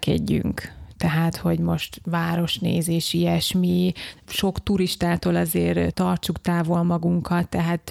[0.05, 0.81] viselkedjünk.
[0.97, 3.93] Tehát, hogy most városnézés, ilyesmi,
[4.27, 7.89] sok turistától azért tartsuk távol magunkat, tehát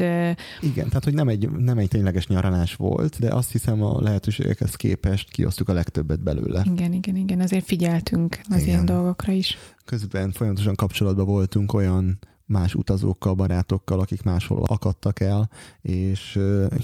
[0.60, 4.74] Igen, tehát hogy nem egy, nem egy tényleges nyaralás volt, de azt hiszem a lehetőségekhez
[4.74, 6.62] képest kiosztuk a legtöbbet belőle.
[6.72, 8.68] igen, igen, igen, azért figyeltünk az Igen.
[8.68, 9.58] ilyen dolgokra is.
[9.84, 12.18] Közben folyamatosan kapcsolatban voltunk olyan
[12.52, 15.50] más utazókkal, barátokkal, akik máshol akadtak el,
[15.80, 16.38] és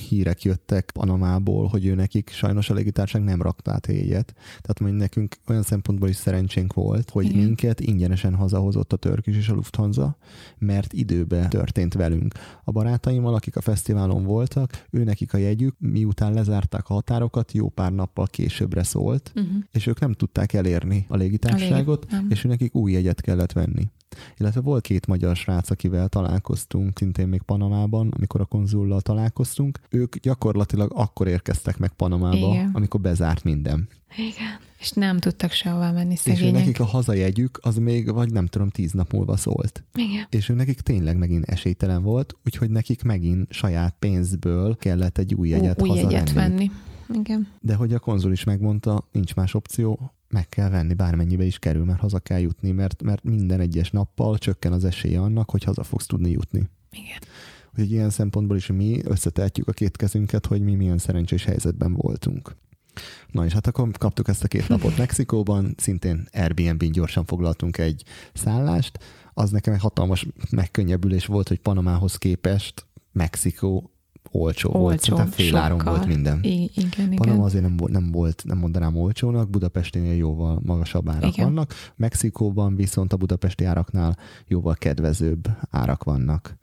[0.09, 4.25] hírek jöttek Panamából, hogy ő nekik sajnos a légitárság nem rakt át éjjel.
[4.25, 7.39] Tehát mondjuk nekünk olyan szempontból is szerencsénk volt, hogy Igen.
[7.39, 10.17] minket ingyenesen hazahozott a Törkis és a Lufthansa,
[10.59, 12.35] mert időbe történt velünk.
[12.65, 17.69] A barátaimmal, akik a fesztiválon voltak, ő nekik a jegyük, miután lezárták a határokat, jó
[17.69, 19.53] pár nappal későbbre szólt, uh-huh.
[19.73, 23.91] és ők nem tudták elérni a légitárságot, a és ő nekik új jegyet kellett venni.
[24.37, 29.79] Illetve volt két magyar srác, akivel találkoztunk, szintén még Panamában, amikor a konzullal találkoztunk.
[29.91, 32.71] Ők gyakorlatilag akkor érkeztek meg Panamába, Igen.
[32.73, 33.89] amikor bezárt minden.
[34.17, 34.67] Igen.
[34.79, 36.55] És nem tudtak sehova menni szegények.
[36.55, 39.85] És nekik a hazajegyük az még, vagy nem tudom, tíz nap múlva szólt.
[39.95, 40.27] Igen.
[40.31, 45.49] És ő nekik tényleg megint esélytelen volt, úgyhogy nekik megint saját pénzből kellett egy új
[45.49, 46.71] jegyet új jegyet venni.
[47.15, 47.49] Igen.
[47.61, 51.85] De hogy a konzul is megmondta, nincs más opció, meg kell venni, bármennyibe is kerül,
[51.85, 55.83] mert haza kell jutni, mert, mert minden egyes nappal csökken az esélye annak, hogy haza
[55.83, 56.69] fogsz tudni jutni.
[56.91, 57.19] Igen.
[57.71, 62.57] Úgyhogy ilyen szempontból is mi összetehetjük a két kezünket, hogy mi milyen szerencsés helyzetben voltunk.
[63.31, 68.03] Na és hát akkor kaptuk ezt a két napot Mexikóban, szintén Airbnb-n gyorsan foglaltunk egy
[68.35, 68.99] szállást.
[69.35, 73.91] Az nekem egy hatalmas megkönnyebbülés volt, hogy Panamához képest Mexikó
[74.31, 76.39] olcsó, olcsó volt, szinte féláron volt minden.
[76.43, 77.41] I- igen, Panama igen.
[77.41, 81.45] azért nem, nem volt, nem mondanám olcsónak, Budapestinél jóval magasabb árak igen.
[81.45, 86.57] vannak, Mexikóban viszont a budapesti áraknál jóval kedvezőbb árak vannak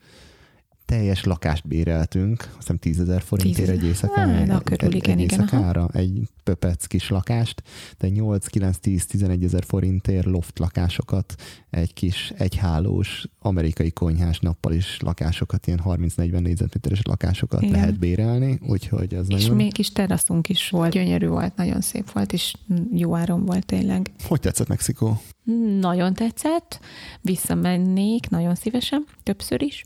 [0.86, 4.54] teljes lakást béreltünk, azt hiszem 10 ezer forintért egy éjszakára.
[4.54, 7.64] Hát, körül, egy, igen, egy éjszakára, egy pöpec kis lakást,
[7.98, 11.36] de 8, 9, 10, 11 ezer forintért loft lakásokat,
[11.70, 17.74] egy kis egyhálós amerikai konyhás nappal is lakásokat, ilyen 30-40 négyzetméteres lakásokat igen.
[17.74, 19.56] lehet bérelni, úgyhogy ez És nagyon...
[19.56, 22.54] még kis teraszunk is volt, gyönyörű volt, nagyon szép volt, és
[22.94, 24.12] jó áron volt tényleg.
[24.24, 25.22] Hogy tetszett Mexikó?
[25.80, 26.80] Nagyon tetszett,
[27.22, 29.84] visszamennék nagyon szívesen, többször is.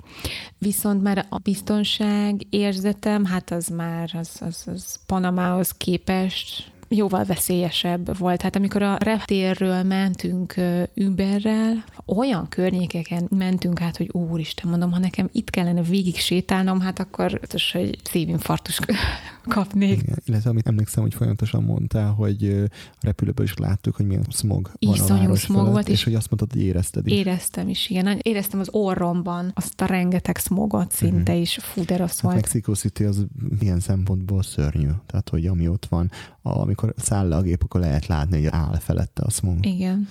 [0.58, 8.18] Viszont már a biztonság érzetem, hát az már az, az, az Panamához képest jóval veszélyesebb
[8.18, 8.42] volt.
[8.42, 10.56] Hát amikor a reptérről mentünk
[10.96, 11.84] Uberrel,
[12.18, 17.40] olyan környékeken mentünk át, hogy úristen, mondom, ha nekem itt kellene végig sétálnom, hát akkor
[17.40, 18.80] biztos, hogy szívinfarktus
[19.48, 20.02] kapnék.
[20.02, 24.72] Igen, illetve amit emlékszem, hogy folyamatosan mondtál, hogy a repülőből is láttuk, hogy milyen smog
[24.80, 27.14] Iszonyú van a város smog felett, volt, és, és hogy azt mondtad, hogy érezted is.
[27.14, 28.20] Éreztem is, igen.
[28.22, 31.40] Éreztem az orromban azt a rengeteg smogot szinte uh-huh.
[31.40, 31.58] is.
[31.62, 32.36] Fú, de rossz hát volt.
[32.36, 33.26] Mexico City az
[33.60, 34.90] milyen szempontból szörnyű.
[35.06, 38.78] Tehát, hogy ami ott van, amikor száll le a gép, akkor lehet látni, hogy áll
[38.80, 39.66] felette a smog.
[39.66, 40.08] Igen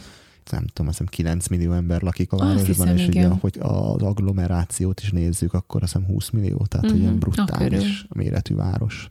[0.51, 3.25] nem tudom, azt hiszem 9 millió ember lakik a városban, és igen.
[3.25, 7.01] ugye, hogy az agglomerációt is nézzük, akkor azt hiszem 20 millió, tehát uh-huh.
[7.01, 9.09] ilyen brutális méretű város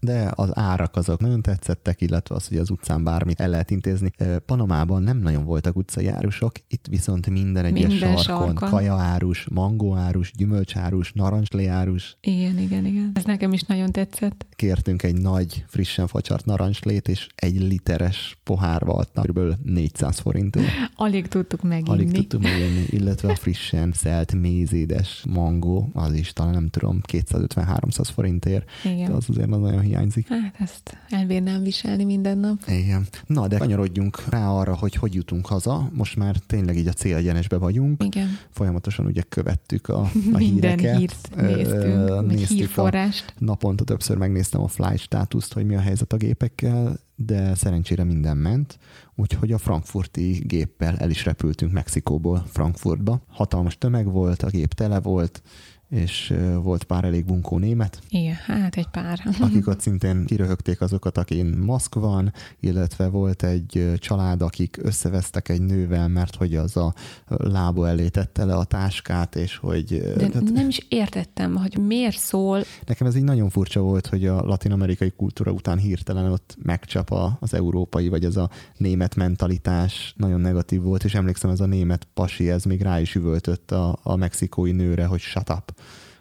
[0.00, 4.10] de az árak azok nagyon tetszettek, illetve az, hogy az utcán bármit el lehet intézni.
[4.46, 8.68] Panamában nem nagyon voltak utcai árusok, itt viszont minden egyes minden sarkon, sarkon.
[8.68, 12.16] kajaárus, mangóárus, gyümölcsárus, narancsléárus.
[12.20, 13.10] Igen, igen, igen.
[13.14, 14.46] Ez nekem is nagyon tetszett.
[14.56, 19.40] Kértünk egy nagy, frissen facsart narancslét, és egy literes pohárba adta, kb.
[19.64, 20.66] 400 forintért.
[20.94, 21.88] Alig tudtuk meginni.
[21.88, 28.08] Alig tudtuk meginni, illetve a frissen szelt mézédes mangó, az is talán nem tudom, 250-300
[28.14, 28.70] forintért.
[28.84, 29.10] Igen.
[29.10, 30.28] De az azért az nagyon hiányzik.
[30.28, 32.58] Hát ezt elbírnám viselni minden nap.
[32.68, 33.06] Igen.
[33.26, 35.90] Na, de kanyarodjunk rá arra, hogy hogy jutunk haza.
[35.92, 38.04] Most már tényleg így a célegyenesbe vagyunk.
[38.04, 38.38] Igen.
[38.50, 40.00] Folyamatosan ugye követtük a,
[40.32, 40.98] a minden híreket.
[40.98, 43.24] hírt néztünk, uh, néztük hírforrást.
[43.28, 48.04] A, naponta többször megnéztem a flight státuszt, hogy mi a helyzet a gépekkel, de szerencsére
[48.04, 48.78] minden ment,
[49.14, 53.20] úgyhogy a frankfurti géppel el is repültünk Mexikóból Frankfurtba.
[53.28, 55.42] Hatalmas tömeg volt, a gép tele volt,
[55.90, 58.00] és volt pár elég bunkó német.
[58.08, 59.20] Igen, hát egy pár.
[59.40, 65.62] akik ott szintén kiröhögték azokat, akin maszk van, illetve volt egy család, akik összevesztek egy
[65.62, 66.94] nővel, mert hogy az a
[67.26, 70.00] lába elé tette le a táskát, és hogy...
[70.16, 72.62] De tehát, nem is értettem, hogy miért szól.
[72.86, 77.54] Nekem ez így nagyon furcsa volt, hogy a latin-amerikai kultúra után hirtelen ott megcsap az
[77.54, 82.50] európai, vagy ez a német mentalitás nagyon negatív volt, és emlékszem, ez a német pasi,
[82.50, 85.74] ez még rá is üvöltött a, a mexikói nőre, hogy shut up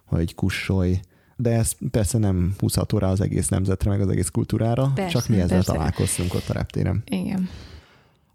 [0.06, 0.99] hogy kussolj,
[1.36, 5.28] de ez persze nem húzható rá az egész nemzetre, meg az egész kultúrára, persze, csak
[5.28, 5.72] mi ezzel persze.
[5.72, 7.03] találkoztunk ott a reptéren.
[7.06, 7.49] Igen.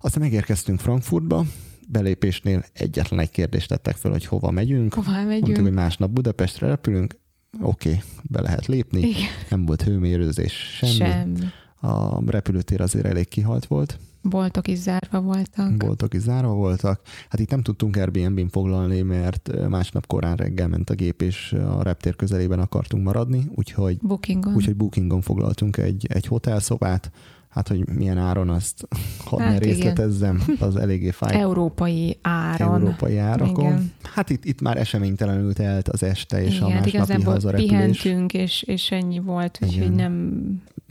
[0.00, 1.44] Aztán megérkeztünk Frankfurtba,
[1.88, 4.94] belépésnél egyetlen egy kérdést tettek fel, hogy hova megyünk.
[4.94, 5.40] Hova megyünk?
[5.40, 7.16] Mondtuk, hogy másnap Budapestre repülünk,
[7.60, 9.22] oké, okay, be lehet lépni, Igen.
[9.50, 10.92] nem volt hőmérőzés, semmi.
[10.92, 11.38] semmi.
[11.80, 13.98] A repülőtér azért elég kihalt volt.
[14.22, 15.76] Boltok is zárva voltak.
[15.76, 17.00] Boltok is zárva voltak.
[17.28, 21.82] Hát itt nem tudtunk Airbnb-n foglalni, mert másnap korán reggel ment a gép, és a
[21.82, 27.10] reptér közelében akartunk maradni, úgyhogy Bookingon, úgyhogy bookingon foglaltunk egy, egy hotelszobát,
[27.50, 28.88] Hát, hogy milyen áron, azt
[29.24, 31.40] hadd Hát ne részletezzem, az eléggé fáj.
[31.40, 32.74] Európai áron.
[32.74, 33.64] Európai árakon.
[33.64, 33.92] Igen.
[34.02, 37.70] Hát itt, itt már eseménytelenül telt az este, és Igen, a hát másnapi hazarepülés.
[37.70, 40.42] pihentünk, és, és ennyi volt, úgyhogy nem...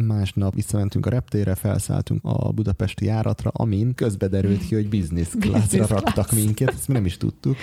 [0.08, 5.86] Másnap visszamentünk a reptérre, felszálltunk a budapesti járatra, amin közbe derült ki, hogy business classra
[5.86, 6.43] raktak class.
[6.43, 7.56] minket, ezt mi nem is tudtuk,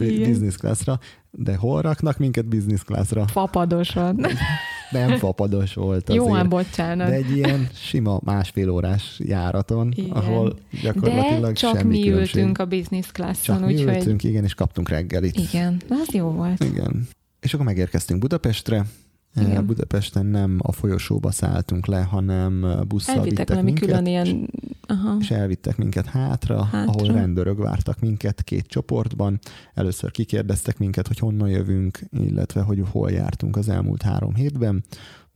[0.00, 0.30] Igen.
[0.30, 0.98] business classra,
[1.30, 3.26] de hol raknak minket business classra?
[3.26, 4.20] Fapadosan.
[4.90, 6.36] Nem fapados volt Jó, azért.
[6.36, 7.08] hát bocsánat.
[7.08, 10.10] De egy ilyen sima másfél órás járaton, Igen.
[10.10, 12.36] ahol gyakorlatilag De csak semmi mi különbség.
[12.36, 15.36] ültünk a business classon, Csak mi ültünk, igen, és kaptunk reggelit.
[15.38, 16.64] igen, az jó volt.
[16.64, 17.08] Igen.
[17.40, 18.84] És akkor megérkeztünk Budapestre.
[19.36, 19.66] Igen.
[19.66, 24.50] Budapesten nem a folyosóba szálltunk le, hanem busszal Elvittek vittek minket, külön ilyen...
[24.88, 25.16] Aha.
[25.20, 26.92] és elvittek minket hátra, Hátra.
[26.92, 29.38] ahol rendőrök vártak minket két csoportban.
[29.74, 34.84] Először kikérdeztek minket, hogy honnan jövünk, illetve hogy hol jártunk az elmúlt három hétben,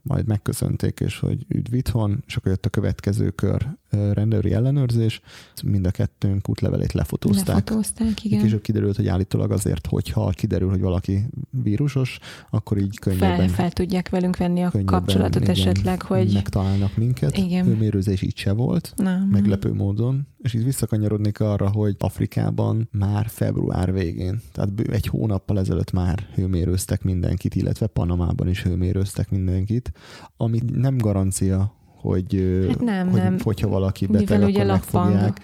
[0.01, 5.21] majd megköszönték, és hogy üdv itthon, és akkor jött a következő kör rendőri ellenőrzés.
[5.63, 7.47] Mind a kettőnk útlevelét lefotózták.
[7.47, 8.41] Lefotózták, Igen.
[8.41, 12.19] Később kiderült, hogy állítólag azért, hogyha kiderül, hogy valaki vírusos,
[12.49, 16.33] akkor így könnyebben, Fel, fel tudják velünk venni a kapcsolatot igen, esetleg, hogy...
[16.33, 17.37] megtalálnak minket.
[17.37, 17.65] Igen.
[17.65, 20.27] Hőmérőzés így se volt, Nem, meglepő módon.
[20.37, 26.27] És így visszakanyarodnék arra, hogy Afrikában már február végén, tehát bő- egy hónappal ezelőtt már
[26.33, 29.91] hőmérőztek mindenkit, illetve Panamában is hőmérőztek mindenkit,
[30.37, 33.37] ami nem garancia, hogy, Hát nem, hogy nem.
[33.43, 35.41] hogyha valaki Mivel beteg, ugye akkor megfogják,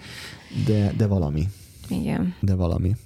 [0.66, 1.48] de, de valami
[1.88, 2.34] Igen.
[2.40, 2.96] de valami.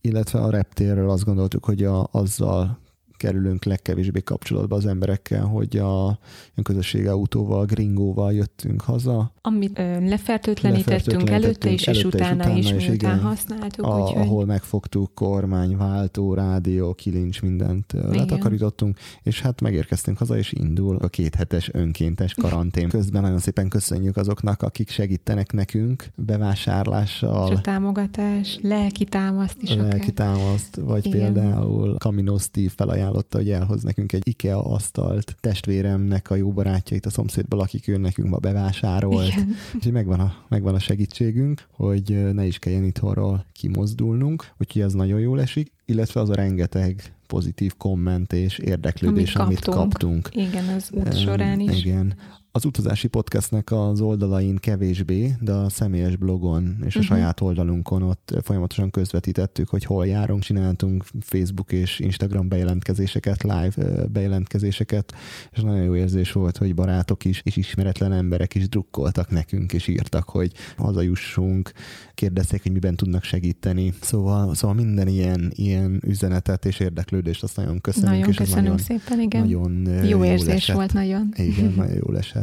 [0.00, 2.78] Illetve a reptérről azt gondoltuk, hogy a, azzal
[3.24, 6.18] kerülünk legkevésbé kapcsolatba az emberekkel, hogy a
[6.62, 12.56] közösségi autóval, gringóval jöttünk haza, Amit ö, lefertőtlenítettünk előtte is, és előtte és utána utána
[12.56, 14.22] is, is, miután használtuk, a, úgyhogy...
[14.22, 18.10] ahol megfogtuk kormány, váltó, rádió, kilincs, mindent Igen.
[18.10, 22.88] letakarítottunk, és hát megérkeztünk haza, és indul a kéthetes önkéntes karantén.
[22.88, 29.74] Közben nagyon szépen köszönjük azoknak, akik segítenek nekünk és a bevásárlással, támogatás, lelki támaszt is
[29.74, 30.12] lelki akár.
[30.12, 31.18] támaszt, vagy Igen.
[31.18, 32.70] például Camino Steve
[33.14, 37.96] felajánlotta, hogy elhoz nekünk egy IKEA asztalt, testvéremnek a jó barátjait a szomszédból, akik ő
[37.96, 39.26] nekünk ma bevásárolt.
[39.28, 39.54] Igen.
[39.74, 45.20] Úgyhogy megvan a, megvan a segítségünk, hogy ne is kelljen itthonról kimozdulnunk, úgyhogy ez nagyon
[45.20, 50.22] jól esik, illetve az a rengeteg pozitív komment és érdeklődés, amit, Amit kaptunk.
[50.22, 50.48] kaptunk.
[50.48, 51.84] Igen, az út során is.
[51.84, 52.14] Igen.
[52.56, 56.86] Az utazási podcastnek az oldalain kevésbé, de a személyes blogon és a Mhm.
[56.98, 57.04] uh-huh.
[57.04, 65.14] saját oldalunkon ott folyamatosan közvetítettük, hogy hol járunk, csináltunk Facebook és Instagram bejelentkezéseket, live bejelentkezéseket,
[65.52, 69.88] és nagyon jó érzés volt, hogy barátok is, és ismeretlen emberek is drukkoltak nekünk, és
[69.88, 71.72] írtak, hogy hazajussunk,
[72.14, 73.92] kérdezték, hogy miben tudnak segíteni.
[74.00, 78.78] Szóval, szóval minden ilyen, ilyen üzenetet és érdeklődést azt nagyon köszönünk, Nagyon és köszönünk nagyon,
[78.78, 79.40] szépen, igen.
[79.40, 80.76] nagyon jó jól érzés esett.
[80.76, 81.32] volt nagyon.
[81.36, 82.42] Igen, nagyon jól esett.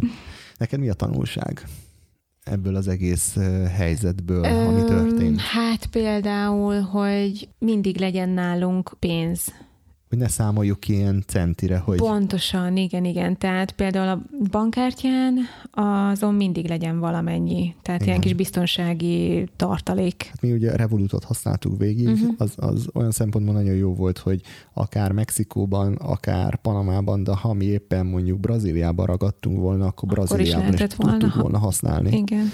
[0.57, 1.63] Neked mi a tanulság
[2.43, 3.35] ebből az egész
[3.75, 5.39] helyzetből, ami történt?
[5.39, 9.53] Hát például, hogy mindig legyen nálunk pénz.
[10.11, 13.37] Hogy ne számoljuk ilyen centire, hogy Pontosan, igen, igen.
[13.37, 15.37] Tehát például a bankkártyán
[15.71, 17.75] azon mindig legyen valamennyi.
[17.81, 18.27] Tehát ilyen Igen.
[18.27, 20.23] kis biztonsági tartalék.
[20.25, 22.33] hát mi ugye a Revolutot használtuk végig, uh-huh.
[22.37, 24.41] az, az olyan szempontból nagyon jó volt, hogy
[24.73, 30.29] akár Mexikóban, akár Panamában, de ha mi éppen mondjuk Brazíliában ragadtunk volna, akkor Akkor is
[30.29, 32.17] Brazíliában is, lehetett volna, tudtuk volna használni.
[32.17, 32.51] Igen.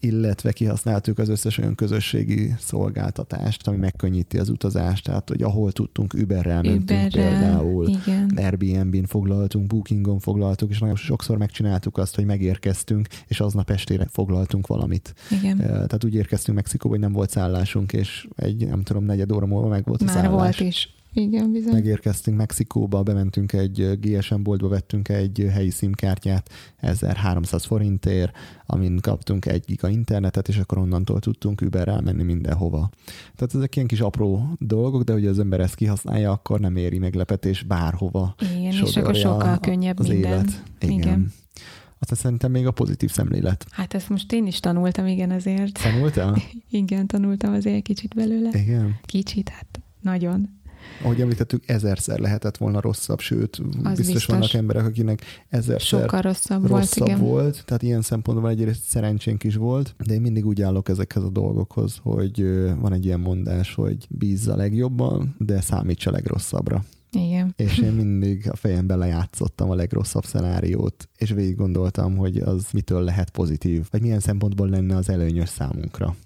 [0.00, 6.14] Illetve kihasználtuk az összes olyan közösségi szolgáltatást, ami megkönnyíti az utazást, tehát hogy ahol tudtunk
[6.14, 8.32] Uberrel mentünk Uberrel, például, igen.
[8.36, 14.66] Airbnb-n foglaltunk, Bookingon foglaltuk, és nagyon sokszor megcsináltuk azt, hogy megérkeztünk, és aznap estére foglaltunk
[14.66, 15.14] valamit.
[15.30, 15.60] Igen.
[15.60, 19.46] Eh, Tehát úgy érkeztünk Mexikóba, hogy nem volt szállásunk, és egy, nem tudom, negyed óra
[19.46, 20.30] múlva meg volt a Már szállás.
[20.32, 20.94] volt is.
[21.14, 21.72] Igen, bizony.
[21.72, 28.36] Megérkeztünk Mexikóba, bementünk egy GSM boltba, vettünk egy helyi szimkártyát 1300 forintért,
[28.66, 32.90] amin kaptunk egy giga internetet, és akkor onnantól tudtunk Uberrel menni mindenhova.
[33.36, 36.98] Tehát ezek ilyen kis apró dolgok, de hogy az ember ezt kihasználja, akkor nem éri
[36.98, 38.34] meglepetés bárhova.
[38.56, 40.32] Igen, és akkor sokkal könnyebb az minden.
[40.32, 40.62] élet.
[40.80, 40.98] Igen.
[40.98, 41.32] Igen.
[41.98, 43.66] Aztán szerintem még a pozitív szemlélet.
[43.70, 45.82] Hát ezt most én is tanultam, igen, azért.
[45.82, 46.36] Tanultál?
[46.70, 48.50] Igen, tanultam azért kicsit belőle.
[48.52, 48.98] Igen.
[49.04, 50.60] Kicsit, hát nagyon.
[51.02, 54.26] Ahogy említettük, ezerszer lehetett volna rosszabb, sőt, Az biztos, biztos.
[54.26, 57.20] vannak emberek, akinek ezerszer Sokkal rosszabb, volt, rosszabb igen.
[57.20, 61.30] volt, tehát ilyen szempontból egyrészt szerencsénk is volt, de én mindig úgy állok ezekhez a
[61.30, 62.46] dolgokhoz, hogy
[62.80, 66.84] van egy ilyen mondás, hogy bízz a legjobban, de számíts a legrosszabbra.
[67.10, 67.52] Igen.
[67.56, 73.02] És én mindig a fejembe lejátszottam a legrosszabb szenáriót, és végig gondoltam, hogy az mitől
[73.02, 76.16] lehet pozitív, vagy milyen szempontból lenne az előnyös számunkra.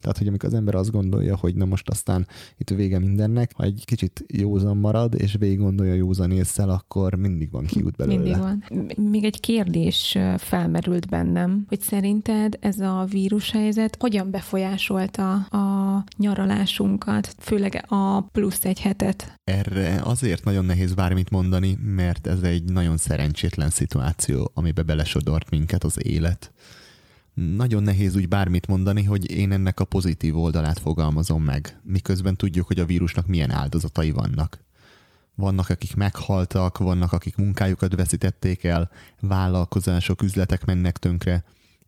[0.00, 2.26] Tehát, hogy amikor az ember azt gondolja, hogy na most aztán
[2.56, 7.50] itt vége mindennek, ha egy kicsit józan marad, és végig gondolja józan észsel, akkor mindig
[7.50, 8.18] van kiút belőle.
[8.18, 8.64] Mindig van.
[9.10, 17.84] Még egy kérdés felmerült bennem, hogy szerinted ez a vírushelyzet hogyan befolyásolta a nyaralásunkat, főleg
[17.88, 19.40] a plusz egy hetet?
[19.44, 25.84] Erre azért nagyon nehéz bármit mondani, mert ez egy nagyon szerencsétlen szituáció, amibe belesodort minket
[25.84, 26.52] az élet
[27.36, 32.66] nagyon nehéz úgy bármit mondani, hogy én ennek a pozitív oldalát fogalmazom meg, miközben tudjuk,
[32.66, 34.64] hogy a vírusnak milyen áldozatai vannak.
[35.34, 41.44] Vannak, akik meghaltak, vannak, akik munkájukat veszítették el, vállalkozások, üzletek mennek tönkre,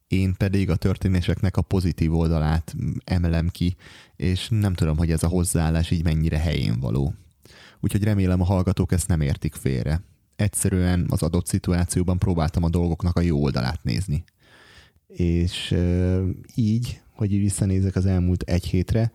[0.06, 2.74] én pedig a történéseknek a pozitív oldalát
[3.04, 3.76] emelem ki,
[4.16, 7.14] és nem tudom, hogy ez a hozzáállás így mennyire helyén való.
[7.80, 10.02] Úgyhogy remélem a hallgatók ezt nem értik félre.
[10.36, 14.24] Egyszerűen az adott szituációban próbáltam a dolgoknak a jó oldalát nézni
[15.08, 15.74] és
[16.54, 19.12] így, hogy visszanézek az elmúlt egy hétre,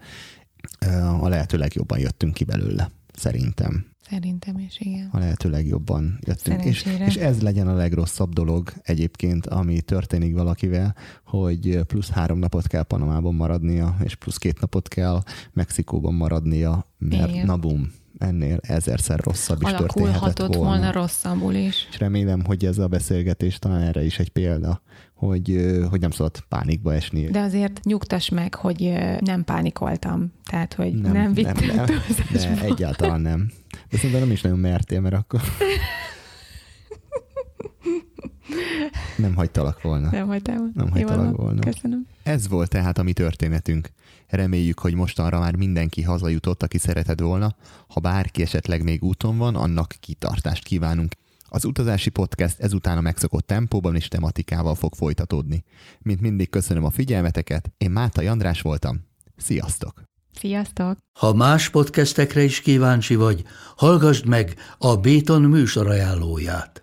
[1.21, 3.85] a lehető legjobban jöttünk ki belőle, szerintem.
[4.09, 5.09] Szerintem is, igen.
[5.11, 6.63] A lehető legjobban jöttünk.
[6.63, 12.67] És, és ez legyen a legrosszabb dolog egyébként, ami történik valakivel, hogy plusz három napot
[12.67, 15.21] kell Panamában maradnia, és plusz két napot kell
[15.53, 17.45] Mexikóban maradnia, mert igen.
[17.45, 20.63] na bum, ennél ezerszer rosszabb is történhetett volna.
[20.63, 21.87] volna rosszabbul is.
[21.89, 24.81] És remélem, hogy ez a beszélgetés talán erre is egy példa,
[25.13, 27.25] hogy, hogy nem szabad pánikba esni.
[27.25, 30.33] De azért nyugtass meg, hogy nem pánikoltam.
[30.45, 31.85] Tehát, hogy nem, nem vittem nem,
[32.31, 33.51] nem, ne, egyáltalán nem.
[33.89, 35.41] De szerintem nem is nagyon mertél, mert akkor
[39.17, 40.09] nem hagytalak volna.
[40.11, 41.59] Nem hagytál Nem hagytalak volna.
[41.59, 42.07] Köszönöm.
[42.23, 43.89] Ez volt tehát a mi történetünk.
[44.33, 47.55] Reméljük, hogy mostanra már mindenki hazajutott, aki szereted volna.
[47.87, 51.13] Ha bárki esetleg még úton van, annak kitartást kívánunk.
[51.49, 55.63] Az utazási podcast ezután a megszokott tempóban és tematikával fog folytatódni.
[55.99, 59.01] Mint mindig köszönöm a figyelmeteket, én Máta András voltam.
[59.37, 60.03] Sziasztok!
[60.39, 60.97] Sziasztok!
[61.19, 63.43] Ha más podcastekre is kíváncsi vagy,
[63.75, 66.82] hallgassd meg a Béton műsor ajánlóját.